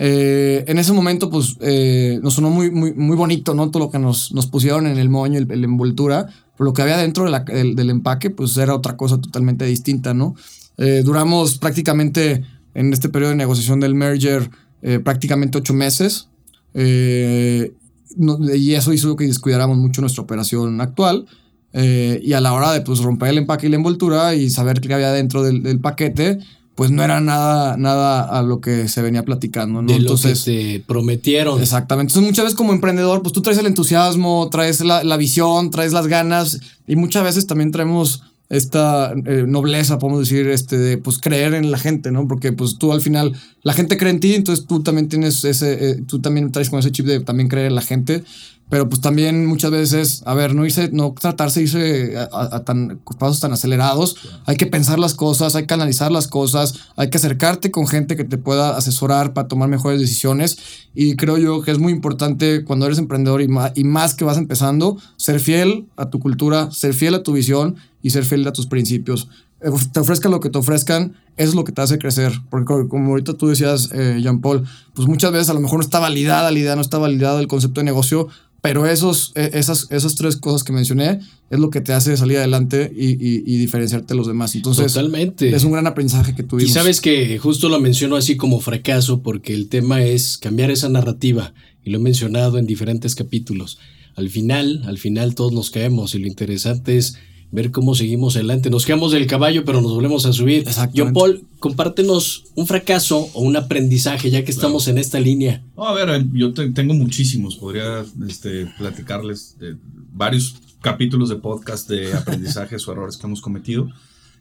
Eh, 0.02 0.64
en 0.66 0.78
ese 0.78 0.94
momento, 0.94 1.28
pues, 1.28 1.58
eh, 1.60 2.20
nos 2.22 2.32
sonó 2.32 2.48
muy, 2.48 2.70
muy, 2.70 2.94
muy 2.94 3.18
bonito, 3.18 3.52
¿no? 3.52 3.70
Todo 3.70 3.84
lo 3.84 3.90
que 3.90 3.98
nos, 3.98 4.32
nos 4.32 4.46
pusieron 4.46 4.86
en 4.86 4.96
el 4.96 5.10
moño, 5.10 5.38
el, 5.38 5.46
la 5.46 5.66
envoltura, 5.66 6.26
pero 6.60 6.66
lo 6.68 6.74
que 6.74 6.82
había 6.82 6.98
dentro 6.98 7.24
de 7.24 7.30
la- 7.30 7.40
del, 7.40 7.74
del 7.74 7.88
empaque, 7.88 8.28
pues 8.28 8.54
era 8.58 8.74
otra 8.74 8.94
cosa 8.94 9.18
totalmente 9.18 9.64
distinta, 9.64 10.12
¿no? 10.12 10.34
Eh, 10.76 11.00
duramos 11.02 11.56
prácticamente 11.56 12.44
en 12.74 12.92
este 12.92 13.08
periodo 13.08 13.30
de 13.30 13.36
negociación 13.36 13.80
del 13.80 13.94
merger 13.94 14.50
eh, 14.82 14.98
prácticamente 14.98 15.56
ocho 15.56 15.72
meses. 15.72 16.28
eh, 16.74 17.72
no- 18.16 18.38
y 18.54 18.74
eso 18.74 18.92
hizo 18.92 19.16
que 19.16 19.26
descuidáramos 19.26 19.78
mucho 19.78 20.02
nuestra 20.02 20.22
operación 20.22 20.80
actual. 20.82 21.26
eh, 21.72 22.20
y 22.24 22.32
a 22.34 22.40
la 22.40 22.52
hora 22.52 22.72
de 22.72 22.80
pues, 22.82 22.98
romper 23.00 23.28
el 23.30 23.38
empaque 23.38 23.66
y 23.68 23.70
la 23.70 23.76
envoltura 23.76 24.34
y 24.34 24.50
saber 24.50 24.80
qué 24.80 24.92
había 24.92 25.12
dentro 25.12 25.42
del, 25.44 25.62
del 25.62 25.78
paquete, 25.80 26.38
pues 26.74 26.90
no 26.90 27.02
era 27.02 27.20
nada, 27.20 27.76
nada 27.76 28.22
a 28.22 28.42
lo 28.42 28.60
que 28.60 28.88
se 28.88 29.02
venía 29.02 29.24
platicando. 29.24 29.82
¿no? 29.82 29.92
De 29.92 29.98
Entonces, 29.98 30.46
lo 30.46 30.52
que 30.52 30.78
te 30.78 30.84
prometieron. 30.86 31.60
Exactamente. 31.60 32.12
Entonces, 32.12 32.30
muchas 32.30 32.44
veces 32.44 32.56
como 32.56 32.72
emprendedor, 32.72 33.22
pues 33.22 33.32
tú 33.32 33.42
traes 33.42 33.58
el 33.58 33.66
entusiasmo, 33.66 34.48
traes 34.50 34.80
la, 34.80 35.04
la 35.04 35.16
visión, 35.16 35.70
traes 35.70 35.92
las 35.92 36.06
ganas 36.06 36.60
y 36.86 36.96
muchas 36.96 37.22
veces 37.22 37.46
también 37.46 37.70
traemos 37.70 38.22
esta 38.50 39.12
eh, 39.12 39.44
nobleza, 39.46 39.98
podemos 39.98 40.28
decir, 40.28 40.48
este, 40.48 40.76
de 40.76 40.98
pues 40.98 41.18
creer 41.18 41.54
en 41.54 41.70
la 41.70 41.78
gente, 41.78 42.10
¿no? 42.10 42.26
Porque 42.26 42.52
pues 42.52 42.78
tú 42.78 42.92
al 42.92 43.00
final, 43.00 43.32
la 43.62 43.72
gente 43.72 43.96
cree 43.96 44.10
en 44.10 44.18
ti, 44.20 44.34
entonces 44.34 44.66
tú 44.66 44.82
también 44.82 45.08
tienes 45.08 45.44
ese, 45.44 45.90
eh, 45.90 46.02
tú 46.06 46.20
también 46.20 46.50
traes 46.50 46.68
con 46.68 46.80
ese 46.80 46.90
chip 46.90 47.06
de 47.06 47.20
también 47.20 47.48
creer 47.48 47.68
en 47.68 47.76
la 47.76 47.82
gente. 47.82 48.24
Pero 48.70 48.88
pues 48.88 49.00
también 49.00 49.46
muchas 49.46 49.72
veces, 49.72 50.22
a 50.26 50.34
ver, 50.34 50.54
no 50.54 50.64
hice, 50.64 50.90
no 50.92 51.12
tratarse 51.20 51.58
de 51.58 51.64
irse 51.64 52.16
a, 52.16 52.60
tan 52.60 53.00
pasos 53.18 53.40
tan 53.40 53.52
acelerados. 53.52 54.16
Hay 54.46 54.56
que 54.56 54.66
pensar 54.66 55.00
las 55.00 55.14
cosas, 55.14 55.56
hay 55.56 55.66
que 55.66 55.74
analizar 55.74 56.12
las 56.12 56.28
cosas, 56.28 56.74
hay 56.94 57.10
que 57.10 57.16
acercarte 57.16 57.72
con 57.72 57.88
gente 57.88 58.16
que 58.16 58.22
te 58.22 58.38
pueda 58.38 58.76
asesorar 58.76 59.32
para 59.32 59.48
tomar 59.48 59.68
mejores 59.68 60.00
decisiones. 60.00 60.56
Y 60.94 61.16
creo 61.16 61.36
yo 61.36 61.62
que 61.62 61.72
es 61.72 61.80
muy 61.80 61.92
importante 61.92 62.64
cuando 62.64 62.86
eres 62.86 62.98
emprendedor 62.98 63.42
y 63.42 63.48
más, 63.48 63.72
y 63.74 63.82
más 63.82 64.14
que 64.14 64.24
vas 64.24 64.38
empezando, 64.38 64.98
ser 65.16 65.40
fiel 65.40 65.88
a 65.96 66.08
tu 66.08 66.20
cultura, 66.20 66.70
ser 66.70 66.94
fiel 66.94 67.14
a 67.14 67.24
tu 67.24 67.32
visión 67.32 67.74
y 68.02 68.10
ser 68.10 68.24
fiel 68.24 68.46
a 68.46 68.52
tus 68.52 68.66
principios. 68.66 69.28
Eh, 69.60 69.70
te 69.92 70.00
ofrezcan 70.00 70.30
lo 70.30 70.40
que 70.40 70.50
te 70.50 70.58
ofrezcan, 70.58 71.14
es 71.36 71.54
lo 71.54 71.64
que 71.64 71.72
te 71.72 71.82
hace 71.82 71.98
crecer. 71.98 72.32
Porque 72.50 72.88
como 72.88 73.10
ahorita 73.10 73.34
tú 73.34 73.48
decías, 73.48 73.90
eh, 73.92 74.18
Jean 74.22 74.40
Paul, 74.40 74.64
pues 74.94 75.08
muchas 75.08 75.32
veces 75.32 75.50
a 75.50 75.54
lo 75.54 75.60
mejor 75.60 75.78
no 75.78 75.84
está 75.84 75.98
validada 75.98 76.50
la 76.50 76.58
idea, 76.58 76.76
no 76.76 76.82
está 76.82 76.98
validada 76.98 77.40
el 77.40 77.46
concepto 77.46 77.80
de 77.80 77.84
negocio, 77.84 78.28
pero 78.62 78.86
esos, 78.86 79.32
e, 79.34 79.50
esas, 79.54 79.86
esas 79.90 80.14
tres 80.16 80.36
cosas 80.36 80.64
que 80.64 80.72
mencioné 80.72 81.20
es 81.48 81.58
lo 81.58 81.70
que 81.70 81.80
te 81.80 81.92
hace 81.92 82.16
salir 82.16 82.38
adelante 82.38 82.92
y, 82.94 83.10
y, 83.14 83.58
diferenciarte 83.58 84.08
de 84.08 84.16
los 84.16 84.26
demás. 84.26 84.54
Entonces, 84.54 84.92
Totalmente. 84.92 85.54
es 85.54 85.64
un 85.64 85.72
gran 85.72 85.86
aprendizaje 85.86 86.34
que 86.34 86.42
tuvimos. 86.42 86.70
Y 86.70 86.74
sabes 86.74 87.00
que 87.00 87.38
justo 87.38 87.68
lo 87.68 87.80
menciono 87.80 88.16
así 88.16 88.36
como 88.36 88.60
fracaso 88.60 89.22
porque 89.22 89.54
el 89.54 89.68
tema 89.68 90.04
es 90.04 90.38
cambiar 90.38 90.70
esa 90.70 90.88
narrativa 90.88 91.54
y 91.84 91.90
lo 91.90 91.98
he 91.98 92.00
mencionado 92.00 92.58
en 92.58 92.66
diferentes 92.66 93.14
capítulos. 93.14 93.78
Al 94.14 94.28
final, 94.28 94.82
al 94.86 94.98
final 94.98 95.34
todos 95.34 95.52
nos 95.52 95.70
caemos 95.70 96.14
y 96.14 96.18
lo 96.18 96.26
interesante 96.26 96.98
es 96.98 97.16
ver 97.52 97.70
cómo 97.70 97.94
seguimos 97.94 98.36
adelante. 98.36 98.70
Nos 98.70 98.86
quedamos 98.86 99.12
del 99.12 99.26
caballo, 99.26 99.64
pero 99.64 99.80
nos 99.80 99.92
volvemos 99.92 100.26
a 100.26 100.32
subir. 100.32 100.64
John 100.94 101.12
Paul, 101.12 101.44
compártenos 101.58 102.44
un 102.54 102.66
fracaso 102.66 103.28
o 103.32 103.42
un 103.42 103.56
aprendizaje, 103.56 104.30
ya 104.30 104.44
que 104.44 104.50
estamos 104.50 104.88
en 104.88 104.98
esta 104.98 105.18
línea. 105.18 105.62
a 105.76 105.92
ver, 105.92 106.24
yo 106.32 106.52
tengo 106.52 106.94
muchísimos. 106.94 107.56
Podría 107.56 108.04
este, 108.28 108.66
platicarles 108.78 109.56
de 109.58 109.76
varios 110.12 110.56
capítulos 110.80 111.28
de 111.28 111.36
podcast 111.36 111.88
de 111.88 112.14
aprendizajes 112.16 112.86
o 112.86 112.92
errores 112.92 113.16
que 113.16 113.26
hemos 113.26 113.40
cometido. 113.40 113.88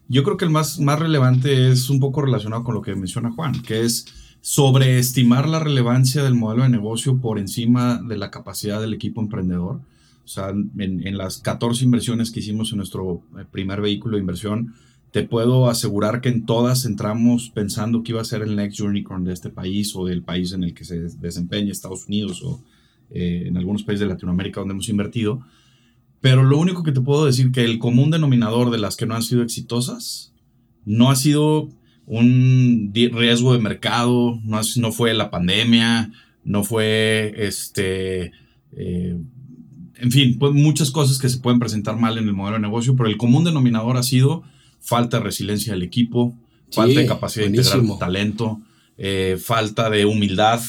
Yo 0.08 0.24
creo 0.24 0.36
que 0.36 0.44
el 0.44 0.50
más, 0.50 0.80
más 0.80 0.98
relevante 0.98 1.70
es 1.70 1.88
un 1.88 2.00
poco 2.00 2.22
relacionado 2.22 2.64
con 2.64 2.74
lo 2.74 2.82
que 2.82 2.94
menciona 2.96 3.30
Juan, 3.30 3.62
que 3.62 3.82
es 3.82 4.06
sobreestimar 4.40 5.48
la 5.48 5.60
relevancia 5.60 6.22
del 6.24 6.34
modelo 6.34 6.62
de 6.62 6.70
negocio 6.70 7.18
por 7.18 7.38
encima 7.38 8.00
de 8.02 8.16
la 8.16 8.30
capacidad 8.30 8.80
del 8.80 8.94
equipo 8.94 9.20
emprendedor. 9.20 9.80
Sea, 10.30 10.50
en, 10.50 11.18
las 11.18 11.38
14 11.38 11.84
inversiones 11.84 12.30
que 12.30 12.38
hicimos 12.38 12.70
en 12.70 12.76
nuestro 12.76 13.24
eh, 13.36 13.44
primer 13.50 13.80
vehículo 13.80 14.14
de 14.14 14.20
inversión, 14.20 14.74
te 15.10 15.24
puedo 15.24 15.68
asegurar 15.68 16.20
que 16.20 16.28
en 16.28 16.46
todas 16.46 16.84
entramos 16.84 17.50
pensando 17.50 18.04
que 18.04 18.12
iba 18.12 18.20
a 18.20 18.24
ser 18.24 18.42
el 18.42 18.54
next 18.54 18.78
unicorn 18.80 19.24
de 19.24 19.32
este 19.32 19.50
país 19.50 19.92
o 19.96 20.06
del 20.06 20.22
país 20.22 20.52
en 20.52 20.62
el 20.62 20.72
que 20.72 20.84
se 20.84 21.00
desempeña, 21.00 21.72
Estados 21.72 22.06
Unidos 22.06 22.44
o 22.44 22.62
eh, 23.10 23.42
en 23.46 23.56
algunos 23.56 23.82
países 23.82 24.06
de 24.06 24.14
Latinoamérica 24.14 24.60
donde 24.60 24.74
hemos 24.74 24.88
invertido. 24.88 25.40
Pero 26.20 26.44
lo 26.44 26.58
único 26.58 26.84
que 26.84 26.92
te 26.92 27.00
puedo 27.00 27.26
decir 27.26 27.50
que 27.50 27.64
el 27.64 27.80
común 27.80 28.12
denominador 28.12 28.70
de 28.70 28.78
las 28.78 28.94
que 28.94 29.06
no 29.06 29.16
han 29.16 29.24
sido 29.24 29.42
exitosas 29.42 30.32
no 30.84 31.10
ha 31.10 31.16
sido 31.16 31.70
un 32.06 32.92
riesgo 32.94 33.52
de 33.52 33.58
mercado, 33.58 34.38
no, 34.44 34.60
no 34.76 34.92
fue 34.92 35.12
la 35.12 35.28
pandemia, 35.28 36.12
no 36.44 36.62
fue 36.62 37.34
este, 37.36 38.30
eh, 38.76 39.18
en 40.00 40.10
fin, 40.10 40.38
pues 40.38 40.52
muchas 40.52 40.90
cosas 40.90 41.18
que 41.18 41.28
se 41.28 41.38
pueden 41.38 41.58
presentar 41.58 41.96
mal 41.96 42.18
en 42.18 42.26
el 42.26 42.32
modelo 42.32 42.56
de 42.56 42.62
negocio, 42.62 42.96
pero 42.96 43.08
el 43.08 43.16
común 43.16 43.44
denominador 43.44 43.96
ha 43.96 44.02
sido 44.02 44.42
falta 44.80 45.18
de 45.18 45.24
resiliencia 45.24 45.74
del 45.74 45.82
equipo, 45.82 46.34
falta 46.70 47.00
de 47.00 47.06
capacidad 47.06 47.46
de 47.46 47.56
integrar 47.56 47.98
talento, 47.98 48.60
eh, 48.96 49.38
falta 49.42 49.90
de 49.90 50.06
humildad 50.06 50.60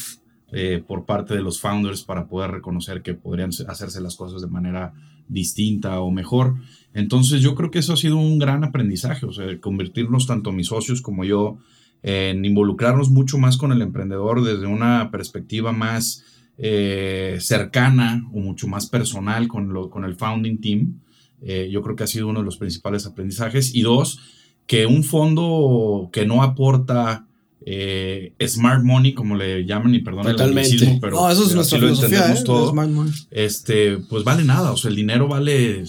eh, 0.52 0.82
por 0.86 1.06
parte 1.06 1.34
de 1.34 1.40
los 1.40 1.60
founders 1.60 2.02
para 2.02 2.26
poder 2.26 2.50
reconocer 2.50 3.02
que 3.02 3.14
podrían 3.14 3.50
hacerse 3.68 4.00
las 4.02 4.16
cosas 4.16 4.42
de 4.42 4.48
manera 4.48 4.92
distinta 5.28 6.00
o 6.00 6.10
mejor. 6.10 6.56
Entonces 6.92 7.40
yo 7.40 7.54
creo 7.54 7.70
que 7.70 7.78
eso 7.78 7.94
ha 7.94 7.96
sido 7.96 8.18
un 8.18 8.38
gran 8.38 8.64
aprendizaje, 8.64 9.24
o 9.24 9.32
sea, 9.32 9.46
convertirnos 9.60 10.26
tanto 10.26 10.52
mis 10.52 10.66
socios 10.66 11.00
como 11.00 11.24
yo 11.24 11.58
en 12.02 12.44
involucrarnos 12.44 13.10
mucho 13.10 13.38
más 13.38 13.56
con 13.56 13.72
el 13.72 13.80
emprendedor 13.80 14.44
desde 14.44 14.66
una 14.66 15.10
perspectiva 15.10 15.72
más 15.72 16.24
eh, 16.64 17.38
cercana 17.40 18.24
o 18.32 18.38
mucho 18.38 18.68
más 18.68 18.86
personal 18.86 19.48
con, 19.48 19.72
lo, 19.72 19.90
con 19.90 20.04
el 20.04 20.14
founding 20.14 20.60
team. 20.60 21.00
Eh, 21.42 21.68
yo 21.72 21.82
creo 21.82 21.96
que 21.96 22.04
ha 22.04 22.06
sido 22.06 22.28
uno 22.28 22.38
de 22.38 22.44
los 22.44 22.56
principales 22.56 23.04
aprendizajes. 23.04 23.74
Y 23.74 23.82
dos, 23.82 24.20
que 24.68 24.86
un 24.86 25.02
fondo 25.02 26.08
que 26.12 26.24
no 26.24 26.44
aporta 26.44 27.26
eh, 27.66 28.32
smart 28.46 28.84
money, 28.84 29.12
como 29.12 29.36
le 29.36 29.64
llaman, 29.64 29.92
y 29.92 30.00
perdón 30.02 30.28
el 30.28 30.40
anglicismo, 30.40 31.00
pero, 31.00 31.16
no, 31.16 31.30
eso 31.30 31.44
es 31.44 31.54
nuestra 31.54 31.78
lo 31.78 31.88
entendemos 31.88 32.44
todo, 32.44 32.72
este, 33.30 33.98
pues 33.98 34.24
vale 34.24 34.44
nada, 34.44 34.72
o 34.72 34.76
sea, 34.76 34.90
el 34.90 34.96
dinero 34.96 35.28
vale, 35.28 35.84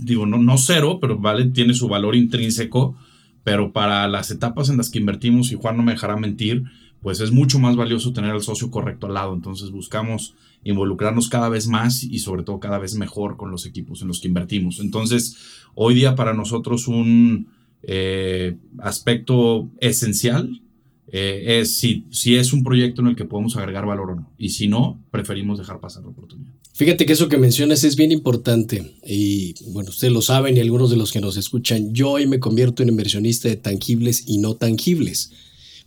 digo, 0.00 0.26
no, 0.26 0.38
no 0.38 0.58
cero, 0.58 0.98
pero 1.00 1.18
vale, 1.18 1.46
tiene 1.46 1.74
su 1.74 1.88
valor 1.88 2.14
intrínseco, 2.16 2.96
pero 3.42 3.72
para 3.72 4.08
las 4.08 4.30
etapas 4.30 4.68
en 4.68 4.76
las 4.78 4.90
que 4.90 4.98
invertimos, 4.98 5.52
y 5.52 5.54
Juan 5.54 5.76
no 5.76 5.82
me 5.82 5.92
dejará 5.92 6.16
mentir, 6.16 6.64
pues 7.04 7.20
es 7.20 7.32
mucho 7.32 7.58
más 7.58 7.76
valioso 7.76 8.14
tener 8.14 8.30
al 8.30 8.40
socio 8.40 8.70
correcto 8.70 9.06
al 9.06 9.12
lado. 9.12 9.34
Entonces 9.34 9.70
buscamos 9.70 10.34
involucrarnos 10.64 11.28
cada 11.28 11.50
vez 11.50 11.66
más 11.66 12.02
y 12.02 12.18
sobre 12.20 12.44
todo 12.44 12.58
cada 12.60 12.78
vez 12.78 12.94
mejor 12.94 13.36
con 13.36 13.50
los 13.50 13.66
equipos 13.66 14.00
en 14.00 14.08
los 14.08 14.20
que 14.20 14.28
invertimos. 14.28 14.80
Entonces, 14.80 15.36
hoy 15.74 15.94
día 15.94 16.14
para 16.14 16.32
nosotros 16.32 16.88
un 16.88 17.48
eh, 17.82 18.56
aspecto 18.78 19.68
esencial 19.82 20.62
eh, 21.08 21.60
es 21.60 21.74
si, 21.74 22.06
si 22.10 22.36
es 22.36 22.54
un 22.54 22.64
proyecto 22.64 23.02
en 23.02 23.08
el 23.08 23.16
que 23.16 23.26
podemos 23.26 23.54
agregar 23.58 23.84
valor 23.84 24.12
o 24.12 24.14
no. 24.16 24.32
Y 24.38 24.48
si 24.48 24.68
no, 24.68 24.98
preferimos 25.10 25.58
dejar 25.58 25.80
pasar 25.80 26.04
la 26.04 26.08
oportunidad. 26.08 26.54
Fíjate 26.72 27.04
que 27.04 27.12
eso 27.12 27.28
que 27.28 27.36
mencionas 27.36 27.84
es 27.84 27.96
bien 27.96 28.12
importante 28.12 28.96
y 29.06 29.54
bueno, 29.72 29.90
ustedes 29.90 30.14
lo 30.14 30.22
saben 30.22 30.56
y 30.56 30.60
algunos 30.60 30.88
de 30.88 30.96
los 30.96 31.12
que 31.12 31.20
nos 31.20 31.36
escuchan, 31.36 31.92
yo 31.92 32.12
hoy 32.12 32.26
me 32.26 32.40
convierto 32.40 32.82
en 32.82 32.88
inversionista 32.88 33.50
de 33.50 33.56
tangibles 33.56 34.24
y 34.26 34.38
no 34.38 34.54
tangibles. 34.54 35.32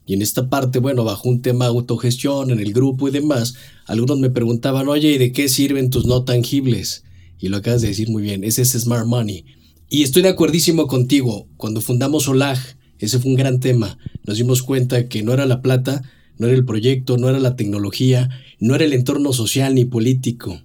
Y 0.08 0.14
en 0.14 0.22
esta 0.22 0.50
parte, 0.50 0.80
bueno, 0.80 1.04
bajo 1.04 1.28
un 1.28 1.42
tema 1.42 1.66
autogestión 1.66 2.50
en 2.50 2.60
el 2.60 2.72
grupo 2.72 3.10
y 3.10 3.12
demás, 3.12 3.56
algunos 3.86 4.18
me 4.18 4.30
preguntaban, 4.30 4.88
oye, 4.88 5.12
¿y 5.12 5.18
de 5.18 5.34
qué 5.34 5.50
sirven 5.50 5.90
tus 5.90 6.06
no 6.06 6.24
tangibles? 6.24 7.04
Y 7.38 7.50
lo 7.50 7.58
acabas 7.58 7.82
de 7.82 7.90
decir 7.90 8.10
muy 8.10 8.24
bien, 8.24 8.46
ese 8.46 8.62
es 8.62 8.72
Smart 8.72 9.06
Money. 9.06 9.44
Y 9.90 10.04
estoy 10.04 10.22
de 10.22 10.30
acuerdísimo 10.30 10.88
contigo, 10.88 11.50
cuando 11.58 11.82
fundamos 11.82 12.30
OLAG, 12.30 12.58
ese 13.00 13.20
fue 13.20 13.32
un 13.32 13.38
gran 13.38 13.60
tema, 13.60 13.98
nos 14.26 14.38
dimos 14.38 14.64
cuenta 14.64 15.10
que 15.10 15.24
no 15.24 15.34
era 15.34 15.46
la 15.46 15.62
plata, 15.62 16.02
no 16.38 16.48
era 16.48 16.56
el 16.56 16.64
proyecto, 16.64 17.18
no 17.18 17.28
era 17.28 17.40
la 17.40 17.58
tecnología, 17.58 18.30
no 18.60 18.76
era 18.76 18.86
el 18.86 18.94
entorno 18.94 19.34
social 19.34 19.76
ni 19.76 19.84
político, 19.84 20.62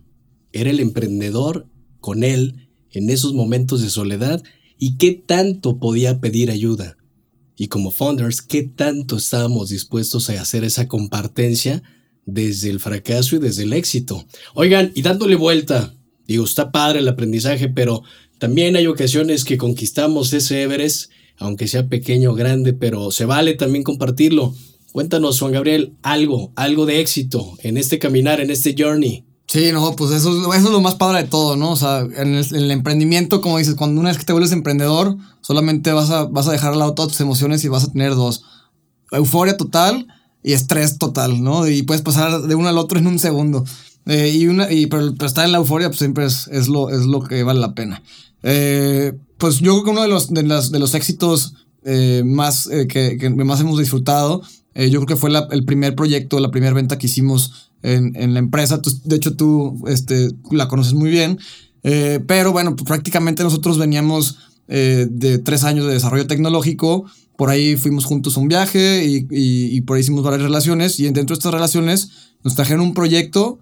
era 0.52 0.70
el 0.70 0.78
emprendedor 0.78 1.66
con 1.98 2.22
él 2.22 2.68
en 2.92 3.10
esos 3.10 3.34
momentos 3.34 3.82
de 3.82 3.90
soledad 3.90 4.40
y 4.78 4.98
qué 4.98 5.12
tanto 5.12 5.78
podía 5.78 6.20
pedir 6.20 6.52
ayuda 6.52 6.96
y 7.62 7.68
como 7.68 7.92
founders, 7.92 8.42
qué 8.42 8.64
tanto 8.64 9.18
estábamos 9.18 9.68
dispuestos 9.68 10.28
a 10.28 10.42
hacer 10.42 10.64
esa 10.64 10.88
compartencia 10.88 11.84
desde 12.26 12.70
el 12.70 12.80
fracaso 12.80 13.36
y 13.36 13.38
desde 13.38 13.62
el 13.62 13.72
éxito. 13.72 14.26
Oigan, 14.54 14.90
y 14.96 15.02
dándole 15.02 15.36
vuelta, 15.36 15.94
digo, 16.26 16.44
está 16.44 16.72
padre 16.72 16.98
el 16.98 17.06
aprendizaje, 17.06 17.68
pero 17.68 18.02
también 18.38 18.74
hay 18.74 18.88
ocasiones 18.88 19.44
que 19.44 19.58
conquistamos 19.58 20.32
ese 20.32 20.62
Everest, 20.62 21.12
aunque 21.36 21.68
sea 21.68 21.86
pequeño 21.86 22.32
o 22.32 22.34
grande, 22.34 22.72
pero 22.72 23.12
se 23.12 23.26
vale 23.26 23.54
también 23.54 23.84
compartirlo. 23.84 24.52
Cuéntanos, 24.90 25.38
Juan 25.38 25.52
Gabriel, 25.52 25.92
algo, 26.02 26.50
algo 26.56 26.84
de 26.84 26.98
éxito 26.98 27.56
en 27.60 27.76
este 27.76 28.00
caminar, 28.00 28.40
en 28.40 28.50
este 28.50 28.74
journey. 28.76 29.24
Sí, 29.46 29.70
no, 29.70 29.94
pues 29.94 30.10
eso, 30.12 30.52
eso 30.52 30.66
es 30.66 30.72
lo 30.72 30.80
más 30.80 30.94
padre 30.94 31.24
de 31.24 31.28
todo, 31.28 31.56
¿no? 31.56 31.72
O 31.72 31.76
sea, 31.76 32.00
en 32.00 32.34
el, 32.34 32.70
emprendimiento, 32.70 33.40
como 33.40 33.58
dices, 33.58 33.74
cuando 33.74 34.00
una 34.00 34.08
vez 34.08 34.18
que 34.18 34.24
te 34.24 34.32
vuelves 34.32 34.50
emprendedor, 34.50 35.16
solamente 35.42 35.92
vas 35.92 36.10
a, 36.10 36.24
vas 36.24 36.48
a 36.48 36.52
dejar 36.52 36.72
al 36.72 36.78
lado 36.78 36.94
todas 36.94 37.12
tus 37.12 37.20
emociones 37.20 37.62
y 37.64 37.68
vas 37.68 37.84
a 37.84 37.92
tener 37.92 38.14
dos. 38.14 38.44
Euforia 39.10 39.56
total 39.58 40.06
y 40.42 40.54
estrés 40.54 40.98
total, 40.98 41.42
¿no? 41.42 41.68
Y 41.68 41.82
puedes 41.82 42.02
pasar 42.02 42.42
de 42.42 42.54
uno 42.54 42.68
al 42.68 42.78
otro 42.78 42.98
en 42.98 43.06
un 43.06 43.18
segundo. 43.18 43.64
Eh, 44.06 44.30
y 44.30 44.46
una, 44.46 44.72
y, 44.72 44.86
pero, 44.86 45.12
estar 45.24 45.44
en 45.44 45.52
la 45.52 45.58
euforia 45.58 45.88
pues 45.88 45.98
siempre 45.98 46.24
es, 46.24 46.48
es, 46.48 46.68
lo, 46.68 46.90
es 46.90 47.04
lo 47.06 47.22
que 47.22 47.42
vale 47.42 47.60
la 47.60 47.74
pena. 47.74 48.02
Eh, 48.42 49.12
pues 49.38 49.60
yo 49.60 49.72
creo 49.72 49.84
que 49.84 49.90
uno 49.90 50.02
de 50.02 50.08
los, 50.08 50.32
de 50.32 50.42
las, 50.42 50.70
de 50.70 50.78
los 50.78 50.94
éxitos 50.94 51.54
eh, 51.84 52.22
más, 52.24 52.68
que, 52.88 53.18
que, 53.18 53.30
más 53.30 53.60
hemos 53.60 53.78
disfrutado, 53.78 54.42
yo 54.74 55.00
creo 55.00 55.06
que 55.06 55.16
fue 55.16 55.30
el 55.50 55.64
primer 55.64 55.94
proyecto, 55.94 56.40
la 56.40 56.50
primera 56.50 56.72
venta 56.72 56.96
que 56.96 57.06
hicimos 57.06 57.70
en, 57.82 58.32
la 58.32 58.38
empresa. 58.38 58.80
de 59.04 59.16
hecho, 59.16 59.36
tú 59.36 59.82
este, 59.86 60.30
la 60.50 60.66
conoces 60.66 60.94
muy 60.94 61.10
bien. 61.10 61.38
Pero 61.82 62.52
bueno, 62.52 62.74
prácticamente 62.76 63.42
nosotros 63.42 63.76
veníamos 63.76 64.38
eh, 64.68 65.06
de 65.10 65.38
tres 65.38 65.64
años 65.64 65.86
de 65.86 65.94
desarrollo 65.94 66.26
tecnológico. 66.26 67.04
Por 67.36 67.50
ahí 67.50 67.76
fuimos 67.76 68.04
juntos 68.04 68.36
a 68.36 68.40
un 68.40 68.48
viaje 68.48 69.04
y, 69.04 69.80
por 69.82 69.96
ahí 69.96 70.02
hicimos 70.02 70.22
varias 70.22 70.42
relaciones. 70.42 71.00
Y 71.00 71.04
dentro 71.04 71.34
de 71.34 71.38
estas 71.38 71.52
relaciones 71.52 72.10
nos 72.44 72.54
trajeron 72.54 72.82
un 72.82 72.94
proyecto 72.94 73.58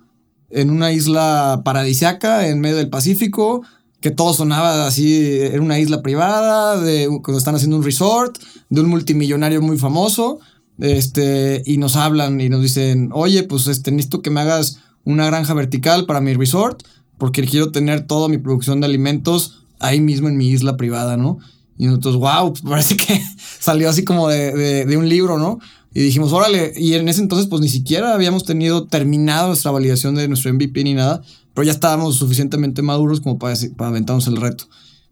en 0.51 0.71
una 0.71 0.93
isla 0.93 1.63
paradisiaca 1.65 2.49
en 2.49 2.61
medio 2.61 2.77
del 2.77 2.91
Pacífico 2.91 3.63
que 4.01 4.11
todo 4.11 4.33
sonaba 4.33 4.87
así, 4.87 5.39
era 5.41 5.61
una 5.61 5.79
isla 5.79 6.03
privada, 6.03 6.81
de, 6.81 7.07
cuando 7.23 7.39
están 7.39 7.55
haciendo 7.55 7.77
un 7.77 7.85
resort, 7.85 8.39
de 8.71 8.81
un 8.81 8.89
multimillonario 8.89 9.61
muy 9.61 9.77
famoso, 9.77 10.41
este, 10.79 11.63
y 11.67 11.77
nos 11.77 11.97
hablan 11.97 12.41
y 12.41 12.49
nos 12.49 12.63
dicen, 12.63 13.11
oye, 13.13 13.43
pues 13.43 13.67
este, 13.67 13.93
necesito 13.93 14.23
que 14.23 14.31
me 14.31 14.41
hagas 14.41 14.79
una 15.05 15.27
granja 15.27 15.53
vertical 15.53 16.07
para 16.07 16.23
mi 16.23 16.33
resort, 16.33 16.83
porque 17.19 17.45
quiero 17.45 17.71
tener 17.73 18.07
toda 18.07 18.29
mi 18.29 18.39
producción 18.39 18.81
de 18.81 18.87
alimentos 18.87 19.65
ahí 19.81 20.01
mismo 20.01 20.29
en 20.29 20.37
mi 20.37 20.49
isla 20.49 20.77
privada, 20.77 21.17
¿no? 21.17 21.39
Y 21.77 21.87
nosotros, 21.87 22.17
wow, 22.17 22.55
parece 22.69 22.97
que 22.97 23.21
salió 23.59 23.91
así 23.91 24.05
como 24.05 24.29
de, 24.29 24.85
de 24.85 24.97
un 24.97 25.09
libro, 25.09 25.39
¿no? 25.39 25.59
Y 25.93 26.01
dijimos, 26.01 26.33
órale, 26.33 26.73
y 26.77 26.95
en 26.95 27.09
ese 27.09 27.21
entonces 27.21 27.49
pues 27.49 27.61
ni 27.61 27.69
siquiera 27.69 28.15
habíamos 28.15 28.45
tenido 28.45 28.87
terminado 28.87 29.49
nuestra 29.49 29.73
validación 29.73 30.15
de 30.15 30.29
nuestro 30.29 30.53
MVP 30.55 30.85
ni 30.85 30.95
nada, 30.95 31.23
pero 31.53 31.65
ya 31.65 31.73
estábamos 31.73 32.15
suficientemente 32.17 32.81
maduros 32.81 33.21
como 33.21 33.39
para, 33.39 33.55
para 33.77 33.91
aventarnos 33.91 34.27
el 34.29 34.37
reto. 34.37 34.65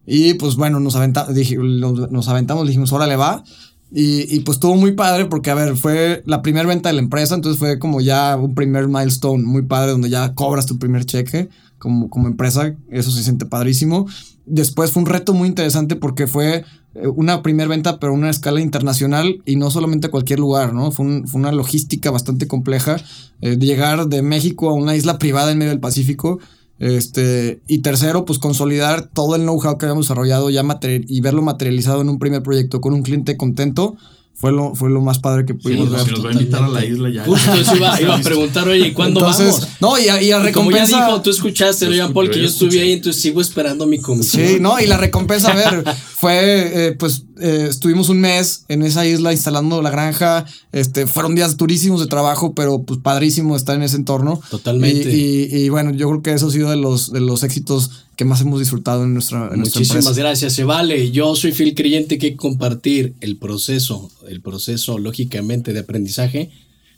Y 0.06 0.34
pues 0.34 0.54
bueno, 0.54 0.78
nos, 0.78 0.96
dije, 1.34 1.56
nos, 1.58 2.28
aventamos, 2.28 2.66
dijimos, 2.66 2.92
órale, 2.92 3.16
va. 3.16 3.42
Y, 3.90 4.34
y, 4.34 4.40
pues 4.40 4.56
estuvo 4.56 4.75
muy 4.75 4.92
padre 4.92 5.25
porque, 5.25 5.50
a 5.50 5.54
ver, 5.54 5.75
fue 5.76 6.22
la 6.26 6.42
primera 6.42 6.68
venta 6.68 6.90
de 6.90 6.94
la 6.94 7.00
empresa, 7.00 7.34
entonces 7.34 7.58
fue 7.58 7.78
como 7.78 8.02
ya 8.02 8.37
un 8.37 8.54
primer 8.54 8.87
milestone 8.87 9.42
muy 9.42 9.62
padre 9.62 9.92
donde 9.92 10.10
ya 10.10 10.34
cobras 10.34 10.66
tu 10.66 10.78
primer 10.78 11.06
cheque 11.06 11.48
como, 11.78 12.08
como 12.08 12.28
empresa, 12.28 12.75
eso 12.90 13.11
se 13.11 13.23
siente 13.23 13.47
padrísimo. 13.47 14.06
Después 14.47 14.92
fue 14.92 15.02
un 15.02 15.08
reto 15.08 15.35
muy 15.35 15.49
interesante 15.49 15.97
porque 15.97 16.26
fue 16.26 16.64
eh, 16.94 17.06
una 17.06 17.42
primera 17.42 17.68
venta, 17.68 18.00
pero 18.00 18.12
una 18.12 18.30
escala 18.30 18.61
internacional 18.61 19.42
y 19.44 19.56
no 19.56 19.70
solamente 19.70 20.06
a 20.06 20.11
cualquier 20.11 20.40
lugar, 20.40 20.73
¿no? 20.73 20.90
Fue, 20.90 21.06
una 21.35 21.52
logística 21.52 22.11
bastante 22.11 22.47
compleja. 22.47 22.97
Eh, 23.40 23.56
llegar 23.58 24.08
de 24.08 24.23
México 24.23 24.70
a 24.70 24.75
una 24.75 24.97
isla 24.97 25.18
privada 25.18 25.52
en 25.52 25.58
medio 25.58 25.70
del 25.70 25.80
Pacífico. 25.80 26.38
Este, 26.78 27.61
y 27.66 27.78
tercero, 27.78 28.25
pues 28.25 28.38
consolidar 28.38 29.08
todo 29.08 29.35
el 29.35 29.42
know-how 29.42 29.78
que 29.78 29.87
habíamos 29.87 30.06
desarrollado 30.06 30.49
ya 30.49 30.62
y 30.82 31.20
verlo 31.20 31.42
materializado 31.42 32.00
en 32.02 32.08
un 32.08 32.20
primer 32.20 32.42
proyecto 32.42 32.80
con 32.80 32.94
un 32.94 33.02
cliente 33.02 33.37
contento 33.37 33.97
fue 34.38 34.52
lo, 34.52 34.73
fue 34.76 34.88
lo 34.88 35.00
más 35.00 35.18
padre 35.18 35.45
que 35.45 35.54
pudimos 35.54 35.90
ver. 35.90 36.00
Si 36.04 36.11
nos 36.12 36.25
va 36.25 36.30
a 36.30 36.33
invitar 36.33 36.62
a 36.62 36.68
la 36.68 36.85
isla 36.85 37.11
ya. 37.11 37.25
Justo 37.25 37.52
eso 37.54 37.75
iba, 38.00 38.14
a 38.14 38.21
preguntar, 38.21 38.68
oye, 38.68 38.95
¿cuándo 38.95 39.21
vamos? 39.21 39.66
No, 39.80 39.99
y 39.99 40.09
a, 40.09 40.23
y 40.23 40.33
recompensa. 40.33 40.52
Como 40.52 40.71
ya 40.71 40.87
dijo, 40.87 41.23
tú 41.23 41.30
escuchaste, 41.30 41.87
¿no, 41.87 41.92
Jean 41.92 42.12
Paul, 42.12 42.30
que 42.30 42.40
yo 42.40 42.47
estuve 42.47 42.80
ahí, 42.80 42.92
entonces 42.92 43.21
sigo 43.21 43.40
esperando 43.40 43.85
mi 43.85 43.99
comisión. 43.99 44.47
Sí, 44.47 44.57
no, 44.61 44.78
y 44.78 44.87
la 44.87 44.97
recompensa, 44.97 45.50
a 45.50 45.57
ver, 45.57 45.85
fue, 46.14 46.87
eh, 46.87 46.92
pues, 46.92 47.25
eh, 47.40 47.66
estuvimos 47.68 48.09
un 48.09 48.21
mes 48.21 48.64
en 48.68 48.83
esa 48.83 49.07
isla 49.07 49.33
instalando 49.33 49.80
la 49.83 49.90
granja. 49.90 50.45
Este, 50.73 51.07
fueron 51.07 51.35
días 51.35 51.57
durísimos 51.57 52.00
de 52.00 52.07
trabajo, 52.07 52.54
pero 52.54 52.83
pues 52.83 53.00
padrísimo 53.00 53.57
estar 53.57 53.76
en 53.76 53.83
ese 53.83 53.97
entorno. 53.97 54.40
Totalmente. 54.50 55.14
Y, 55.14 55.49
y, 55.50 55.68
bueno, 55.68 55.92
yo 55.92 56.09
creo 56.09 56.23
que 56.23 56.33
eso 56.33 56.49
ha 56.49 56.50
sido 56.50 56.71
de 56.71 56.76
los, 56.76 57.12
de 57.12 57.21
los 57.21 57.42
éxitos 57.42 58.07
que 58.16 58.25
más 58.25 58.40
hemos 58.40 58.59
disfrutado 58.59 59.04
en 59.04 59.14
nuestra, 59.14 59.50
en 59.52 59.61
Muchísimas 59.61 60.16
gracias, 60.16 60.52
se 60.52 60.64
vale. 60.64 61.11
Yo 61.12 61.37
soy 61.37 61.52
fiel 61.52 61.75
creyente 61.75 62.18
que 62.18 62.26
hay 62.26 62.33
que 62.33 62.38
compartir 62.38 63.14
el 63.21 63.37
proceso, 63.37 64.11
el 64.28 64.40
proceso 64.40 64.99
lógicamente 64.99 65.73
de 65.73 65.78
aprendizaje, 65.78 66.50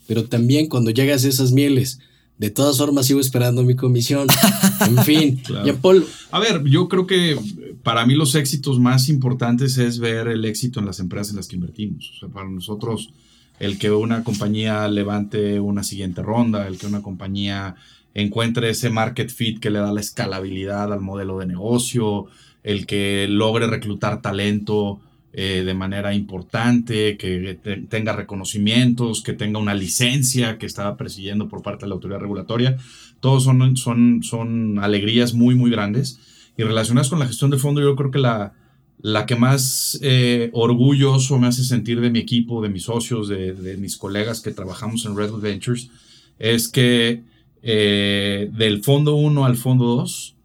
pero 0.07 0.25
también 0.25 0.67
cuando 0.67 0.89
llegas 0.89 1.23
a 1.23 1.27
esas 1.27 1.51
mieles, 1.51 1.99
de 2.41 2.49
todas 2.49 2.79
formas 2.79 3.05
sigo 3.05 3.19
esperando 3.19 3.61
mi 3.63 3.75
comisión. 3.75 4.27
En 4.81 4.97
fin, 5.05 5.43
ya 5.63 5.75
Paul. 5.75 6.07
A 6.31 6.39
ver, 6.39 6.63
yo 6.63 6.89
creo 6.89 7.05
que 7.05 7.37
para 7.83 8.05
mí 8.05 8.15
los 8.15 8.35
éxitos 8.35 8.79
más 8.79 9.09
importantes 9.09 9.77
es 9.77 9.99
ver 9.99 10.27
el 10.27 10.45
éxito 10.45 10.79
en 10.79 10.85
las 10.85 10.99
empresas 10.99 11.31
en 11.31 11.37
las 11.37 11.47
que 11.47 11.55
invertimos. 11.55 12.11
O 12.15 12.19
sea, 12.19 12.29
para 12.29 12.49
nosotros 12.49 13.13
el 13.59 13.77
que 13.77 13.91
una 13.91 14.23
compañía 14.23 14.87
levante 14.87 15.59
una 15.59 15.83
siguiente 15.83 16.23
ronda, 16.23 16.67
el 16.67 16.77
que 16.77 16.87
una 16.87 17.01
compañía 17.01 17.75
encuentre 18.13 18.69
ese 18.69 18.89
market 18.89 19.29
fit 19.29 19.59
que 19.59 19.69
le 19.69 19.79
da 19.79 19.93
la 19.93 20.01
escalabilidad 20.01 20.91
al 20.91 21.01
modelo 21.01 21.37
de 21.39 21.45
negocio, 21.45 22.25
el 22.63 22.85
que 22.85 23.27
logre 23.29 23.67
reclutar 23.67 24.21
talento 24.21 24.99
eh, 25.33 25.63
de 25.65 25.73
manera 25.73 26.13
importante, 26.13 27.17
que 27.17 27.57
tenga 27.87 28.13
reconocimientos, 28.13 29.21
que 29.21 29.33
tenga 29.33 29.59
una 29.59 29.73
licencia 29.73 30.57
que 30.57 30.65
estaba 30.65 30.97
persiguiendo 30.97 31.47
por 31.47 31.61
parte 31.61 31.85
de 31.85 31.89
la 31.89 31.95
autoridad 31.95 32.19
regulatoria. 32.19 32.77
Todos 33.19 33.43
son, 33.43 33.77
son, 33.77 34.23
son 34.23 34.79
alegrías 34.79 35.33
muy, 35.33 35.55
muy 35.55 35.71
grandes. 35.71 36.19
Y 36.57 36.63
relacionadas 36.63 37.09
con 37.09 37.19
la 37.19 37.27
gestión 37.27 37.51
de 37.51 37.57
fondo, 37.57 37.81
yo 37.81 37.95
creo 37.95 38.11
que 38.11 38.19
la, 38.19 38.53
la 38.99 39.25
que 39.25 39.35
más 39.35 39.99
eh, 40.01 40.49
orgulloso 40.53 41.39
me 41.39 41.47
hace 41.47 41.63
sentir 41.63 42.01
de 42.01 42.09
mi 42.09 42.19
equipo, 42.19 42.61
de 42.61 42.69
mis 42.69 42.83
socios, 42.83 43.27
de, 43.27 43.53
de 43.53 43.77
mis 43.77 43.97
colegas 43.97 44.41
que 44.41 44.51
trabajamos 44.51 45.05
en 45.05 45.15
Redwood 45.15 45.41
Ventures, 45.41 45.89
es 46.37 46.67
que 46.67 47.23
eh, 47.63 48.49
del 48.53 48.83
fondo 48.83 49.15
1 49.15 49.45
al 49.45 49.55
fondo 49.55 49.85
2 49.85 50.35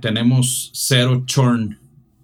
tenemos 0.00 0.70
cero 0.74 1.24
churn 1.26 1.78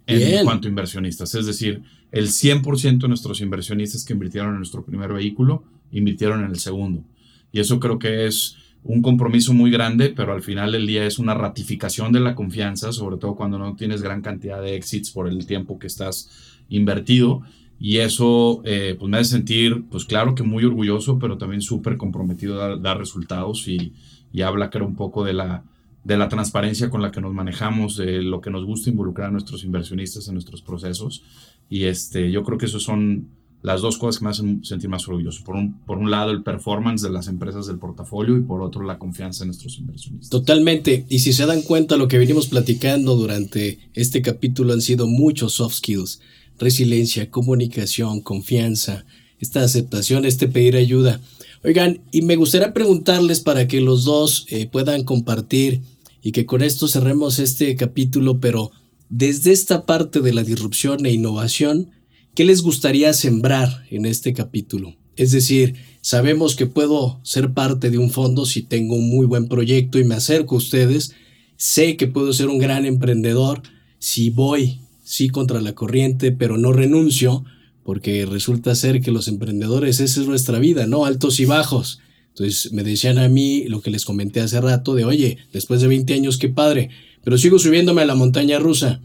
en 0.05 0.45
cuanto 0.45 0.67
a 0.67 0.69
inversionistas. 0.69 1.33
Es 1.35 1.45
decir, 1.45 1.81
el 2.11 2.27
100% 2.27 2.99
de 2.99 3.07
nuestros 3.07 3.41
inversionistas 3.41 4.05
que 4.05 4.13
invirtieron 4.13 4.51
en 4.51 4.57
nuestro 4.57 4.83
primer 4.85 5.11
vehículo 5.11 5.63
invirtieron 5.91 6.43
en 6.43 6.51
el 6.51 6.59
segundo. 6.59 7.03
Y 7.51 7.59
eso 7.59 7.79
creo 7.79 7.99
que 7.99 8.27
es 8.27 8.55
un 8.83 9.01
compromiso 9.01 9.53
muy 9.53 9.69
grande, 9.69 10.09
pero 10.09 10.33
al 10.33 10.41
final 10.41 10.71
del 10.71 10.87
día 10.87 11.05
es 11.05 11.19
una 11.19 11.33
ratificación 11.33 12.11
de 12.11 12.19
la 12.19 12.35
confianza, 12.35 12.91
sobre 12.91 13.17
todo 13.17 13.35
cuando 13.35 13.59
no 13.59 13.75
tienes 13.75 14.01
gran 14.01 14.21
cantidad 14.21 14.61
de 14.61 14.75
exits 14.75 15.11
por 15.11 15.27
el 15.27 15.45
tiempo 15.45 15.77
que 15.77 15.87
estás 15.87 16.29
invertido. 16.69 17.41
Y 17.79 17.97
eso 17.97 18.61
eh, 18.63 18.95
pues 18.97 19.09
me 19.09 19.17
hace 19.17 19.31
sentir, 19.31 19.85
pues 19.89 20.05
claro 20.05 20.35
que 20.35 20.43
muy 20.43 20.63
orgulloso, 20.63 21.19
pero 21.19 21.37
también 21.37 21.61
súper 21.61 21.97
comprometido 21.97 22.61
a 22.61 22.77
dar, 22.77 22.97
resultados 22.97 23.67
y, 23.67 23.93
y, 24.31 24.41
habla, 24.41 24.69
creo, 24.69 24.85
un 24.85 24.95
poco 24.95 25.23
de 25.23 25.33
la, 25.33 25.63
de 26.03 26.17
la 26.17 26.29
transparencia 26.29 26.89
con 26.89 27.01
la 27.01 27.11
que 27.11 27.21
nos 27.21 27.33
manejamos, 27.33 27.97
de 27.97 28.21
lo 28.21 28.39
que 28.39 28.51
nos 28.51 28.65
gusta 28.65 28.89
involucrar 28.89 29.29
a 29.29 29.31
nuestros 29.31 29.63
inversionistas 29.63 30.27
en 30.27 30.35
nuestros 30.35 30.61
procesos. 30.61 31.23
Y 31.69 31.85
este, 31.85 32.31
yo 32.31 32.43
creo 32.43 32.57
que 32.57 32.65
eso 32.65 32.79
son 32.79 33.29
las 33.61 33.81
dos 33.81 33.97
cosas 33.97 34.19
que 34.19 34.25
me 34.25 34.31
hacen 34.31 34.65
sentir 34.65 34.89
más 34.89 35.07
orgulloso. 35.07 35.43
Por 35.43 35.55
un, 35.55 35.79
por 35.85 35.97
un 35.97 36.09
lado, 36.09 36.31
el 36.31 36.43
performance 36.43 37.01
de 37.01 37.11
las 37.11 37.27
empresas 37.27 37.67
del 37.67 37.77
portafolio 37.77 38.37
y 38.37 38.41
por 38.41 38.61
otro, 38.61 38.83
la 38.83 38.97
confianza 38.97 39.43
en 39.43 39.49
nuestros 39.49 39.77
inversionistas. 39.77 40.29
Totalmente. 40.29 41.05
Y 41.09 41.19
si 41.19 41.33
se 41.33 41.45
dan 41.45 41.61
cuenta, 41.61 41.97
lo 41.97 42.07
que 42.07 42.17
venimos 42.17 42.47
platicando 42.47 43.15
durante 43.15 43.79
este 43.93 44.21
capítulo 44.21 44.73
han 44.73 44.81
sido 44.81 45.07
muchos 45.07 45.53
soft 45.53 45.75
skills 45.75 46.21
resiliencia, 46.61 47.29
comunicación, 47.29 48.21
confianza, 48.21 49.03
esta 49.39 49.63
aceptación, 49.63 50.25
este 50.25 50.47
pedir 50.47 50.75
ayuda. 50.75 51.19
Oigan, 51.63 52.01
y 52.11 52.21
me 52.21 52.35
gustaría 52.35 52.73
preguntarles 52.73 53.41
para 53.41 53.67
que 53.67 53.81
los 53.81 54.05
dos 54.05 54.45
eh, 54.49 54.67
puedan 54.67 55.03
compartir 55.03 55.81
y 56.21 56.31
que 56.31 56.45
con 56.45 56.61
esto 56.61 56.87
cerremos 56.87 57.39
este 57.39 57.75
capítulo, 57.75 58.39
pero 58.39 58.71
desde 59.09 59.51
esta 59.51 59.85
parte 59.85 60.21
de 60.21 60.33
la 60.33 60.43
disrupción 60.43 61.05
e 61.05 61.11
innovación, 61.11 61.89
¿qué 62.35 62.45
les 62.45 62.61
gustaría 62.61 63.13
sembrar 63.13 63.85
en 63.89 64.05
este 64.05 64.33
capítulo? 64.33 64.95
Es 65.15 65.31
decir, 65.31 65.75
sabemos 66.01 66.55
que 66.55 66.65
puedo 66.65 67.19
ser 67.23 67.53
parte 67.53 67.89
de 67.89 67.97
un 67.97 68.09
fondo 68.09 68.45
si 68.45 68.61
tengo 68.61 68.95
un 68.95 69.09
muy 69.09 69.25
buen 69.25 69.47
proyecto 69.47 69.99
y 69.99 70.03
me 70.03 70.15
acerco 70.15 70.55
a 70.55 70.59
ustedes. 70.59 71.13
Sé 71.57 71.97
que 71.97 72.07
puedo 72.07 72.33
ser 72.33 72.47
un 72.47 72.57
gran 72.57 72.85
emprendedor 72.85 73.61
si 73.99 74.29
voy 74.29 74.79
sí 75.03 75.27
contra 75.27 75.61
la 75.61 75.75
corriente, 75.75 76.31
pero 76.31 76.57
no 76.57 76.71
renuncio, 76.71 77.43
porque 77.83 78.25
resulta 78.25 78.75
ser 78.75 79.01
que 79.01 79.11
los 79.11 79.27
emprendedores, 79.27 79.99
esa 79.99 80.21
es 80.21 80.27
nuestra 80.27 80.57
vida, 80.57 80.87
¿no? 80.87 81.05
Altos 81.05 81.39
y 81.39 81.45
bajos. 81.45 81.99
Entonces 82.29 82.71
me 82.71 82.83
decían 82.83 83.17
a 83.17 83.27
mí 83.27 83.65
lo 83.65 83.81
que 83.81 83.91
les 83.91 84.05
comenté 84.05 84.39
hace 84.39 84.61
rato 84.61 84.95
de, 84.95 85.03
oye, 85.03 85.37
después 85.51 85.81
de 85.81 85.89
20 85.89 86.13
años, 86.13 86.37
qué 86.37 86.47
padre, 86.47 86.89
pero 87.23 87.37
sigo 87.37 87.59
subiéndome 87.59 88.01
a 88.01 88.05
la 88.05 88.15
montaña 88.15 88.57
rusa. 88.57 89.01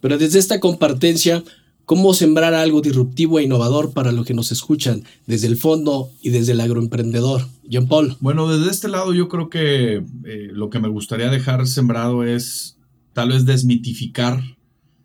Pero 0.00 0.16
desde 0.16 0.38
esta 0.38 0.60
compartencia, 0.60 1.44
¿cómo 1.90 2.14
sembrar 2.14 2.54
algo 2.54 2.82
disruptivo 2.82 3.40
e 3.40 3.42
innovador 3.42 3.92
para 3.92 4.12
los 4.12 4.24
que 4.24 4.32
nos 4.32 4.52
escuchan 4.52 5.02
desde 5.26 5.48
el 5.48 5.56
fondo 5.56 6.08
y 6.22 6.30
desde 6.30 6.52
el 6.52 6.60
agroemprendedor? 6.60 7.48
Jean 7.68 7.88
Paul. 7.88 8.16
Bueno, 8.20 8.46
desde 8.46 8.70
este 8.70 8.86
lado 8.86 9.12
yo 9.12 9.28
creo 9.28 9.50
que 9.50 9.94
eh, 9.96 10.50
lo 10.52 10.70
que 10.70 10.78
me 10.78 10.86
gustaría 10.86 11.30
dejar 11.30 11.66
sembrado 11.66 12.22
es 12.22 12.78
tal 13.12 13.30
vez 13.30 13.44
desmitificar 13.44 14.40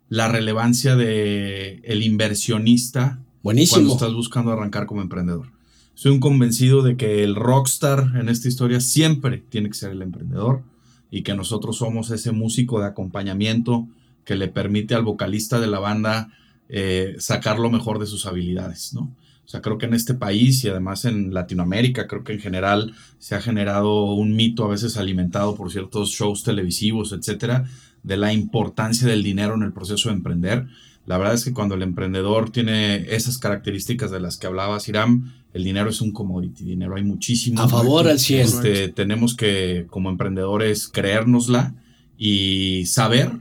la 0.10 0.28
relevancia 0.28 0.96
de 0.96 1.82
el 1.86 2.04
inversionista 2.04 3.20
Buenísimo. 3.42 3.78
cuando 3.78 3.94
estás 3.96 4.14
buscando 4.14 4.52
arrancar 4.52 4.86
como 4.86 5.02
emprendedor. 5.02 5.48
Soy 5.96 6.12
un 6.12 6.20
convencido 6.20 6.84
de 6.84 6.98
que 6.98 7.24
el 7.24 7.34
rockstar 7.34 8.12
en 8.14 8.30
esta 8.30 8.48
historia 8.48 8.80
siempre 8.80 9.44
tiene 9.50 9.70
que 9.70 9.76
ser 9.76 9.90
el 9.90 10.04
emprendedor 10.04 10.62
y 11.10 11.24
que 11.24 11.34
nosotros 11.34 11.78
somos 11.78 12.12
ese 12.12 12.32
músico 12.32 12.80
de 12.80 12.86
acompañamiento 12.86 13.88
que 14.24 14.36
le 14.36 14.50
permite 14.50 14.94
al 14.94 15.04
vocalista 15.04 15.60
de 15.60 15.66
la 15.66 15.80
banda 15.80 16.30
eh, 16.70 17.16
sacar 17.20 17.60
lo 17.60 17.70
mejor 17.70 18.00
de 18.00 18.06
sus 18.06 18.26
habilidades, 18.26 18.94
¿no? 18.94 19.12
O 19.46 19.48
sea, 19.48 19.62
creo 19.62 19.78
que 19.78 19.86
en 19.86 19.94
este 19.94 20.16
país 20.16 20.64
y 20.64 20.70
además 20.70 21.06
en 21.06 21.34
Latinoamérica, 21.34 22.08
creo 22.08 22.24
que 22.24 22.34
en 22.34 22.40
general 22.40 22.96
se 23.20 23.36
ha 23.36 23.42
generado 23.42 24.06
un 24.14 24.36
mito 24.36 24.66
a 24.66 24.70
veces 24.70 24.98
alimentado 24.98 25.56
por 25.56 25.72
ciertos 25.72 26.10
shows 26.10 26.44
televisivos, 26.44 27.12
etcétera, 27.12 27.66
de 28.02 28.18
la 28.18 28.34
importancia 28.34 29.08
del 29.08 29.22
dinero 29.22 29.54
en 29.54 29.62
el 29.62 29.72
proceso 29.72 30.10
de 30.10 30.16
emprender. 30.16 30.66
La 31.06 31.20
verdad 31.20 31.36
es 31.36 31.44
que 31.44 31.54
cuando 31.54 31.76
el 31.76 31.84
emprendedor 31.84 32.50
tiene 32.50 33.14
esas 33.16 33.38
características 33.38 34.10
de 34.10 34.20
las 34.20 34.38
que 34.38 34.48
hablaba 34.48 34.80
Siram, 34.80 35.32
el 35.54 35.64
dinero 35.64 35.92
es 35.92 36.02
un 36.02 36.12
commodity, 36.12 36.66
dinero 36.66 36.96
hay 36.96 37.04
muchísimo. 37.04 37.62
A 37.62 37.70
favor 37.70 38.08
al 38.08 38.20
cielo. 38.20 38.46
Este, 38.46 38.90
tenemos 38.90 39.36
que, 39.36 39.86
como 39.92 40.10
emprendedores, 40.10 40.88
creérnosla 40.88 41.76
y 42.18 42.86
saber 42.88 43.32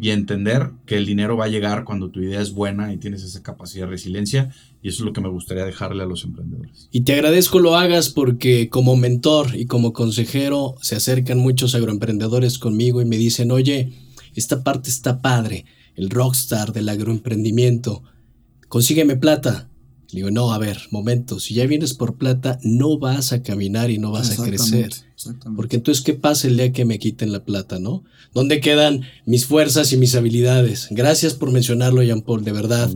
y 0.00 0.10
entender 0.10 0.70
que 0.86 0.96
el 0.96 1.06
dinero 1.06 1.36
va 1.36 1.46
a 1.46 1.48
llegar 1.48 1.84
cuando 1.84 2.10
tu 2.10 2.20
idea 2.20 2.40
es 2.40 2.52
buena 2.52 2.92
y 2.92 2.96
tienes 2.96 3.22
esa 3.22 3.42
capacidad 3.42 3.86
de 3.86 3.90
resiliencia. 3.90 4.50
Y 4.82 4.88
eso 4.88 5.02
es 5.02 5.06
lo 5.06 5.12
que 5.12 5.20
me 5.20 5.28
gustaría 5.28 5.64
dejarle 5.64 6.02
a 6.02 6.06
los 6.06 6.24
emprendedores. 6.24 6.88
Y 6.90 7.02
te 7.02 7.14
agradezco 7.14 7.58
lo 7.58 7.76
hagas 7.76 8.08
porque 8.08 8.68
como 8.68 8.96
mentor 8.96 9.56
y 9.56 9.66
como 9.66 9.92
consejero 9.92 10.76
se 10.80 10.96
acercan 10.96 11.38
muchos 11.38 11.74
agroemprendedores 11.74 12.58
conmigo 12.58 13.02
y 13.02 13.04
me 13.04 13.18
dicen, 13.18 13.50
oye, 13.50 13.92
esta 14.34 14.62
parte 14.62 14.90
está 14.90 15.20
padre, 15.20 15.64
el 15.96 16.08
rockstar 16.08 16.72
del 16.72 16.88
agroemprendimiento, 16.88 18.02
consígueme 18.68 19.16
plata. 19.16 19.68
Le 20.12 20.20
digo, 20.20 20.30
no, 20.30 20.52
a 20.52 20.58
ver, 20.58 20.78
momento, 20.90 21.38
si 21.38 21.54
ya 21.54 21.66
vienes 21.66 21.94
por 21.94 22.16
plata, 22.16 22.58
no 22.62 22.98
vas 22.98 23.32
a 23.32 23.42
caminar 23.42 23.90
y 23.90 23.98
no 23.98 24.10
vas 24.10 24.38
a 24.38 24.44
crecer. 24.44 24.90
Porque 25.56 25.76
entonces, 25.76 26.02
¿qué 26.04 26.14
pasa 26.14 26.48
el 26.48 26.56
día 26.56 26.72
que 26.72 26.84
me 26.84 26.98
quiten 26.98 27.32
la 27.32 27.44
plata, 27.44 27.78
no? 27.78 28.04
¿Dónde 28.32 28.60
quedan 28.60 29.02
mis 29.26 29.46
fuerzas 29.46 29.92
y 29.92 29.96
mis 29.96 30.14
habilidades? 30.14 30.88
Gracias 30.90 31.34
por 31.34 31.50
mencionarlo, 31.50 32.02
Jean 32.02 32.22
Paul, 32.22 32.44
de 32.44 32.52
verdad. 32.52 32.90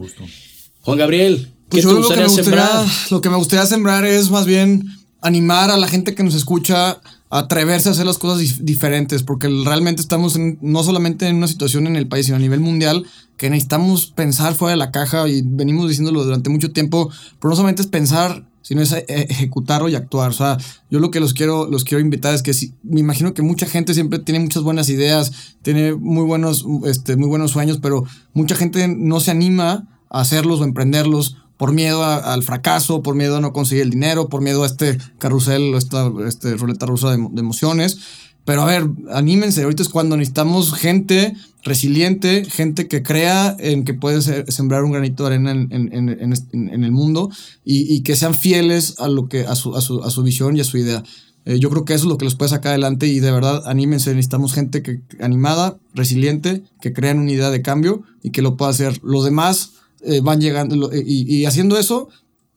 Juan 0.80 0.98
Gabriel, 0.98 1.48
¿qué 1.70 1.82
pues 1.82 1.87
te 1.87 1.94
gustaría, 1.94 2.28
sembrar? 2.28 2.87
Lo 3.10 3.20
que 3.20 3.30
me 3.30 3.37
gustaría 3.37 3.66
sembrar 3.66 4.04
es 4.04 4.30
más 4.30 4.46
bien 4.46 4.84
animar 5.20 5.70
a 5.70 5.76
la 5.76 5.88
gente 5.88 6.14
que 6.14 6.22
nos 6.22 6.34
escucha 6.34 7.00
a 7.30 7.38
atreverse 7.38 7.88
a 7.88 7.92
hacer 7.92 8.06
las 8.06 8.18
cosas 8.18 8.64
diferentes, 8.64 9.22
porque 9.22 9.48
realmente 9.64 10.00
estamos 10.00 10.38
no 10.38 10.84
solamente 10.84 11.26
en 11.26 11.37
una 11.37 11.48
situación 11.48 11.87
en 11.87 11.96
el 11.96 12.06
país, 12.06 12.26
sino 12.26 12.37
a 12.37 12.40
nivel 12.40 12.60
mundial 12.60 13.04
que 13.37 13.50
necesitamos 13.50 14.06
pensar 14.06 14.54
fuera 14.54 14.72
de 14.72 14.76
la 14.76 14.92
caja 14.92 15.28
y 15.28 15.42
venimos 15.42 15.88
diciéndolo 15.88 16.24
durante 16.24 16.50
mucho 16.50 16.70
tiempo, 16.70 17.10
pero 17.40 17.50
no 17.50 17.56
solamente 17.56 17.82
es 17.82 17.88
pensar, 17.88 18.46
sino 18.64 18.81
es 18.81 18.92
eh, 18.92 19.05
ejecutarlo 19.09 19.90
y 19.90 19.94
actuar. 19.94 20.31
O 20.31 20.33
sea, 20.33 20.57
yo 20.90 20.98
lo 20.98 21.11
que 21.11 21.20
los 21.20 21.35
quiero, 21.35 21.66
los 21.70 21.85
quiero 21.85 22.00
invitar 22.00 22.35
es 22.35 22.42
que 22.42 22.55
si, 22.55 22.72
me 22.83 22.98
imagino 22.98 23.35
que 23.35 23.42
mucha 23.42 23.66
gente 23.66 23.92
siempre 23.92 24.18
tiene 24.18 24.40
muchas 24.40 24.62
buenas 24.62 24.88
ideas, 24.88 25.55
tiene 25.62 25.94
muy 25.94 26.24
buenos, 26.24 26.64
este, 26.87 27.16
muy 27.16 27.29
buenos 27.29 27.50
sueños, 27.50 27.79
pero 27.81 28.05
mucha 28.33 28.57
gente 28.57 28.88
no 28.88 29.20
se 29.20 29.31
anima 29.31 29.87
a 30.09 30.20
hacerlos 30.20 30.61
o 30.61 30.64
emprenderlos 30.64 31.37
por 31.59 31.72
miedo 31.72 32.03
al 32.03 32.42
fracaso, 32.42 33.03
por 33.03 33.14
miedo 33.14 33.37
a 33.37 33.40
no 33.40 33.53
conseguir 33.53 33.85
el 33.85 33.90
dinero, 33.90 34.29
por 34.29 34.40
miedo 34.40 34.64
a 34.64 34.66
este 34.66 34.98
carrusel, 35.18 35.74
esta 35.74 36.11
este, 36.27 36.57
ruleta 36.57 36.87
rusa 36.87 37.11
de 37.11 37.40
emociones. 37.40 37.98
Pero 38.44 38.62
a 38.62 38.66
ver, 38.66 38.87
anímense, 39.11 39.62
ahorita 39.62 39.83
es 39.83 39.88
cuando 39.88 40.16
necesitamos 40.16 40.74
gente 40.74 41.35
resiliente, 41.62 42.44
gente 42.44 42.88
que 42.88 43.02
crea 43.02 43.57
en 43.59 43.85
que 43.85 43.94
puede 43.94 44.20
sembrar 44.52 44.85
un 44.85 44.92
granito 44.92 45.24
de 45.24 45.28
arena 45.35 45.52
en, 45.52 46.85
el 46.85 46.92
mundo 46.92 47.30
y, 47.64 48.02
que 48.02 48.16
sean 48.16 48.35
fieles 48.35 48.96
a, 48.98 49.09
lo 49.09 49.28
que, 49.28 49.46
a, 49.46 49.54
su, 49.54 49.74
a, 49.74 49.80
su, 49.80 50.22
visión 50.22 50.57
y 50.57 50.61
a 50.61 50.64
su 50.64 50.76
idea. 50.76 51.02
Eh, 51.46 51.59
yo 51.59 51.70
creo 51.70 51.87
que 51.87 51.94
eso 51.94 52.04
es 52.04 52.09
lo 52.09 52.18
que 52.18 52.26
los 52.26 52.35
puede 52.35 52.50
sacar 52.50 52.70
adelante 52.72 53.07
y 53.07 53.20
de 53.20 53.30
verdad 53.30 53.62
anímense, 53.66 54.11
necesitamos 54.11 54.52
gente 54.52 54.83
que, 54.83 55.00
animada, 55.20 55.78
resiliente, 55.94 56.62
que 56.83 56.92
crea 56.92 57.12
en 57.12 57.20
una 57.20 57.33
idea 57.33 57.50
de 57.50 57.62
cambio 57.62 58.02
y 58.22 58.30
que 58.30 58.42
lo 58.42 58.59
pueda 58.59 58.70
hacer. 58.70 59.00
Los 59.02 59.24
demás 59.24 59.72
eh, 60.02 60.20
van 60.22 60.40
llegando 60.40 60.90
y, 60.92 61.35
y, 61.35 61.46
haciendo 61.46 61.78
eso, 61.78 62.09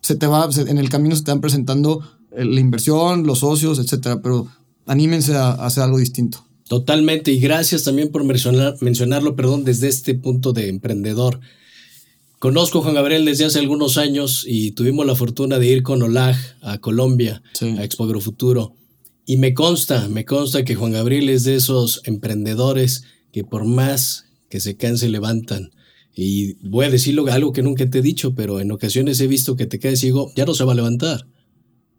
se 0.02 0.15
te 0.15 0.28
va, 0.28 0.50
en 0.54 0.78
el 0.78 0.89
camino 0.89 1.15
se 1.15 1.23
te 1.23 1.32
van 1.32 1.41
presentando 1.41 2.02
eh, 2.32 2.43
la 2.43 2.60
inversión, 2.60 3.26
los 3.26 3.39
socios, 3.39 3.80
etcétera, 3.80 4.21
pero 4.21 4.47
anímense 4.88 5.36
a, 5.36 5.52
hacer 5.52 5.84
algo 5.84 6.00
distinto. 6.00 6.45
Totalmente, 6.67 7.32
y 7.32 7.39
gracias 7.39 7.84
también 7.84 8.10
por 8.10 8.23
mencionar, 8.23 8.76
mencionarlo, 8.82 9.36
perdón, 9.36 9.63
desde 9.63 9.88
este 9.88 10.15
punto 10.15 10.52
de 10.52 10.67
emprendedor. 10.67 11.39
Conozco 12.39 12.80
a 12.80 12.82
Juan 12.84 12.95
Gabriel 12.95 13.26
desde 13.26 13.45
hace 13.45 13.60
algunos 13.60 13.97
años 13.97 14.45
y 14.47 14.71
tuvimos 14.71 15.06
la 15.06 15.15
fortuna 15.15 15.60
de 15.60 15.67
ir 15.67 15.84
con 15.84 16.02
OLAG 16.04 16.36
a 16.62 16.78
Colombia, 16.78 17.41
a 17.62 17.84
Expo 17.84 18.04
Agrofuturo. 18.04 18.76
Y 19.26 19.38
me 19.38 19.54
consta, 19.54 20.08
me 20.08 20.23
consta 20.23 20.63
que 20.63 20.76
Juan 20.76 20.91
Gabriel 20.91 21.30
es 21.30 21.43
de 21.45 21.56
esos 21.56 22.02
emprendedores 22.06 23.04
que 23.32 23.43
por 23.43 23.65
más 23.65 24.26
que 24.50 24.60
se 24.60 24.78
canse 24.78 25.10
levantan. 25.10 25.71
Y 26.15 26.54
voy 26.67 26.86
a 26.86 26.89
decirlo 26.89 27.26
algo 27.28 27.54
que 27.54 27.62
nunca 27.62 27.89
te 27.89 28.00
he 28.00 28.02
dicho, 28.02 28.36
pero 28.36 28.60
en 28.60 28.71
ocasiones 28.71 29.19
he 29.19 29.28
visto 29.28 29.56
que 29.56 29.65
te 29.65 29.80
caes 29.80 30.04
y 30.04 30.08
digo, 30.08 30.32
ya 30.36 30.45
no 30.45 30.54
se 30.54 30.63
va 30.63 30.73
a 30.73 30.76
levantar. 30.76 31.28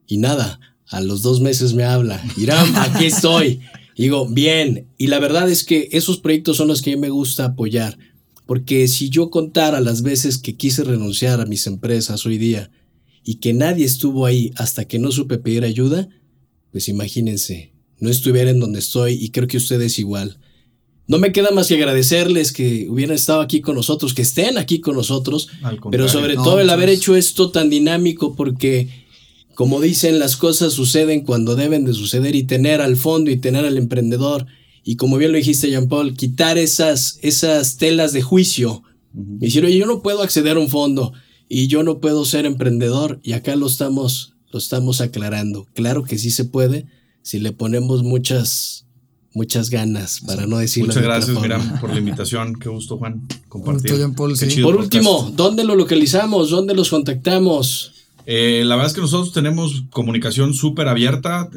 Y 0.07 0.19
nada, 0.19 0.59
a 0.91 1.01
los 1.01 1.23
dos 1.23 1.41
meses 1.41 1.75
me 1.75 1.85
habla, 1.85 2.23
Irán, 2.37 2.75
aquí 2.77 3.07
estoy. 3.07 3.61
digo, 3.97 4.29
bien, 4.29 4.89
y 4.97 5.09
la 5.09 5.19
verdad 5.19 5.51
es 5.51 5.65
que 5.65 5.89
esos 5.93 6.19
proyectos 6.19 6.57
son 6.57 6.69
los 6.69 6.83
que 6.83 6.93
a 6.93 6.95
mí 6.95 7.01
me 7.01 7.11
gusta 7.11 7.45
apoyar, 7.45 7.99
porque 8.47 8.89
si 8.89 9.11
yo 9.11 9.31
contara 9.31 9.81
las 9.81 10.03
veces 10.03 10.39
que 10.39 10.57
quise 10.57 10.85
renunciar 10.85 11.41
a 11.41 11.47
mis 11.47 11.67
empresas 11.67 12.25
hoy 12.25 12.39
día 12.39 12.71
y 13.23 13.37
que 13.37 13.53
nadie 13.53 13.85
estuvo 13.85 14.25
ahí 14.25 14.53
hasta 14.57 14.87
que 14.87 14.99
no 14.99 15.13
supe 15.13 15.39
pedir 15.39 15.65
ayuda, 15.65 16.09
pues 16.73 16.89
imagínense, 16.89 17.73
no 17.99 18.09
estuviera 18.09 18.51
en 18.51 18.61
donde 18.61 18.79
estoy 18.79 19.15
y 19.15 19.31
creo 19.31 19.49
que 19.49 19.57
ustedes 19.57 19.99
igual. 19.99 20.39
No 21.07 21.19
me 21.19 21.33
queda 21.33 21.51
más 21.51 21.69
que 21.69 21.75
agradecerles 21.75 22.53
que 22.53 22.87
hubieran 22.89 23.17
estado 23.17 23.41
aquí 23.41 23.61
con 23.63 23.75
nosotros, 23.75 24.13
que 24.13 24.23
estén 24.23 24.59
aquí 24.59 24.81
con 24.81 24.95
nosotros, 24.95 25.49
pero 25.91 26.07
sobre 26.09 26.35
todo 26.35 26.61
el 26.61 26.69
haber 26.71 26.91
hecho 26.91 27.17
esto 27.17 27.51
tan 27.51 27.71
dinámico 27.71 28.37
porque 28.37 28.89
como 29.59 29.81
dicen, 29.81 30.21
las 30.21 30.37
cosas 30.37 30.73
suceden 30.73 31.23
cuando 31.23 31.57
deben 31.57 31.85
de 31.85 31.93
suceder 31.93 32.37
y 32.37 32.45
tener 32.45 32.81
al 32.81 32.97
fondo 32.97 33.29
y 33.33 33.39
tener 33.39 33.65
al 33.65 33.77
emprendedor. 33.77 34.47
Y 34.85 34.95
como 34.95 35.17
bien 35.17 35.33
lo 35.33 35.37
dijiste, 35.37 35.69
Jean 35.69 35.89
Paul, 35.89 36.15
quitar 36.15 36.59
esas, 36.59 37.19
esas 37.23 37.77
telas 37.77 38.13
de 38.13 38.23
juicio. 38.23 38.85
Y 39.41 39.47
decir, 39.47 39.65
oye, 39.65 39.77
yo 39.77 39.87
no 39.87 40.01
puedo 40.01 40.23
acceder 40.23 40.57
a 40.57 40.61
un 40.61 40.69
fondo 40.69 41.13
y 41.49 41.67
yo 41.67 41.83
no 41.83 41.99
puedo 41.99 42.25
ser 42.25 42.47
emprendedor. 42.47 43.19
Y 43.25 43.33
acá 43.33 43.57
lo 43.57 43.67
estamos, 43.67 44.35
lo 44.53 44.61
estamos 44.61 45.01
aclarando. 45.01 45.67
Claro 45.75 46.05
que 46.05 46.19
sí 46.19 46.31
se 46.31 46.45
puede 46.45 46.87
si 47.23 47.41
le 47.41 47.51
ponemos 47.51 48.05
muchas, 48.05 48.87
muchas 49.35 49.71
ganas, 49.71 50.21
para 50.25 50.47
no 50.47 50.59
decirlo. 50.59 50.87
Muchas 50.87 51.03
gracias, 51.03 51.37
Miram, 51.37 51.81
por 51.81 51.91
la 51.91 51.99
invitación. 51.99 52.55
Qué 52.61 52.69
gusto, 52.69 52.97
Juan, 52.97 53.27
compartir. 53.49 53.91
Por 54.63 54.77
último, 54.77 55.33
¿dónde 55.35 55.65
lo 55.65 55.75
localizamos? 55.75 56.51
¿Dónde 56.51 56.77
los 56.77 56.91
contactamos? 56.91 57.98
Eh, 58.31 58.63
la 58.67 58.75
verdad 58.75 58.91
es 58.91 58.95
que 58.95 59.01
nosotros 59.01 59.33
tenemos 59.33 59.87
comunicación 59.91 60.53
súper 60.53 60.87
abierta. 60.89 61.49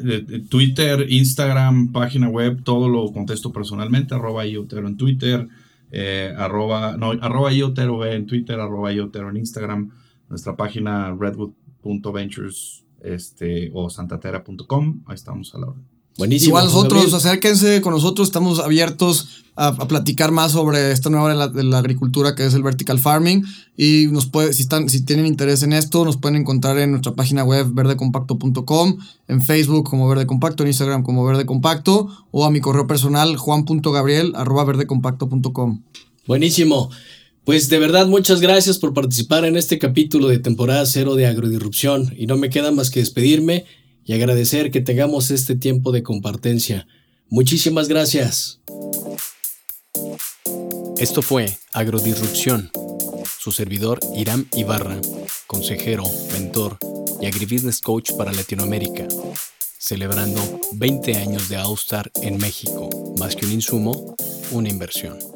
Twitter, 0.48 1.04
Instagram, 1.06 1.92
página 1.92 2.30
web, 2.30 2.62
todo 2.64 2.88
lo 2.88 3.12
contesto 3.12 3.52
personalmente. 3.52 4.14
Arroba 4.14 4.46
Iotero 4.46 4.88
en 4.88 4.96
Twitter. 4.96 5.46
Eh, 5.90 6.32
arroba, 6.34 6.96
no, 6.96 7.10
arroba 7.10 7.52
Iotero 7.52 8.06
en 8.06 8.24
Twitter, 8.24 8.58
arroba 8.58 8.90
Iotero 8.90 9.28
en 9.28 9.36
Instagram. 9.36 9.90
Nuestra 10.30 10.56
página 10.56 11.14
redwood.ventures 11.14 12.84
este, 13.02 13.70
o 13.74 13.90
santatera.com. 13.90 15.02
Ahí 15.04 15.14
estamos 15.14 15.54
a 15.54 15.58
la 15.58 15.66
hora. 15.66 15.91
Buenísimo. 16.18 16.50
Igual 16.50 16.66
nosotros, 16.66 17.14
acérquense 17.14 17.80
con 17.80 17.92
nosotros, 17.92 18.28
estamos 18.28 18.58
abiertos 18.58 19.42
a, 19.54 19.86
platicar 19.86 20.30
más 20.30 20.52
sobre 20.52 20.92
esta 20.92 21.10
nueva 21.10 21.28
de 21.28 21.34
la, 21.34 21.48
de 21.48 21.62
la, 21.62 21.78
agricultura 21.78 22.34
que 22.34 22.46
es 22.46 22.54
el 22.54 22.62
vertical 22.62 22.98
farming 22.98 23.44
y 23.76 24.06
nos 24.10 24.26
puede, 24.26 24.52
si 24.52 24.62
están, 24.62 24.88
si 24.88 25.04
tienen 25.04 25.26
interés 25.26 25.62
en 25.62 25.72
esto, 25.72 26.04
nos 26.04 26.16
pueden 26.16 26.36
encontrar 26.36 26.78
en 26.78 26.90
nuestra 26.90 27.12
página 27.12 27.44
web 27.44 27.72
verdecompacto.com, 27.72 28.98
en 29.28 29.42
Facebook 29.42 29.88
como 29.88 30.08
Verde 30.08 30.26
Compacto, 30.26 30.62
en 30.62 30.68
Instagram 30.68 31.02
como 31.02 31.24
Verde 31.24 31.46
Compacto 31.46 32.08
o 32.30 32.44
a 32.44 32.50
mi 32.50 32.60
correo 32.60 32.86
personal 32.86 33.36
juan.gabriel 33.36 34.32
arroba 34.36 34.64
verdecompacto.com. 34.64 35.82
Buenísimo. 36.26 36.90
Pues 37.44 37.68
de 37.68 37.78
verdad 37.80 38.06
muchas 38.06 38.40
gracias 38.40 38.78
por 38.78 38.94
participar 38.94 39.44
en 39.44 39.56
este 39.56 39.78
capítulo 39.78 40.28
de 40.28 40.38
temporada 40.38 40.86
cero 40.86 41.16
de 41.16 41.26
Agrodisrupción 41.26 42.14
y 42.16 42.26
no 42.26 42.36
me 42.36 42.50
queda 42.50 42.70
más 42.70 42.90
que 42.90 43.00
despedirme 43.00 43.64
y 44.04 44.14
agradecer 44.14 44.70
que 44.70 44.80
tengamos 44.80 45.30
este 45.30 45.56
tiempo 45.56 45.92
de 45.92 46.02
compartencia. 46.02 46.86
Muchísimas 47.28 47.88
gracias. 47.88 48.60
Esto 50.98 51.22
fue 51.22 51.58
Agrodisrupción. 51.72 52.70
Su 53.38 53.50
servidor 53.50 53.98
Irán 54.14 54.46
Ibarra, 54.54 55.00
consejero, 55.46 56.04
mentor 56.32 56.78
y 57.20 57.26
agribusiness 57.26 57.80
coach 57.80 58.12
para 58.12 58.32
Latinoamérica, 58.32 59.08
celebrando 59.78 60.40
20 60.74 61.16
años 61.16 61.48
de 61.48 61.56
Austar 61.56 62.12
en 62.22 62.36
México, 62.36 62.88
más 63.18 63.34
que 63.34 63.46
un 63.46 63.52
insumo, 63.52 64.16
una 64.52 64.68
inversión. 64.68 65.31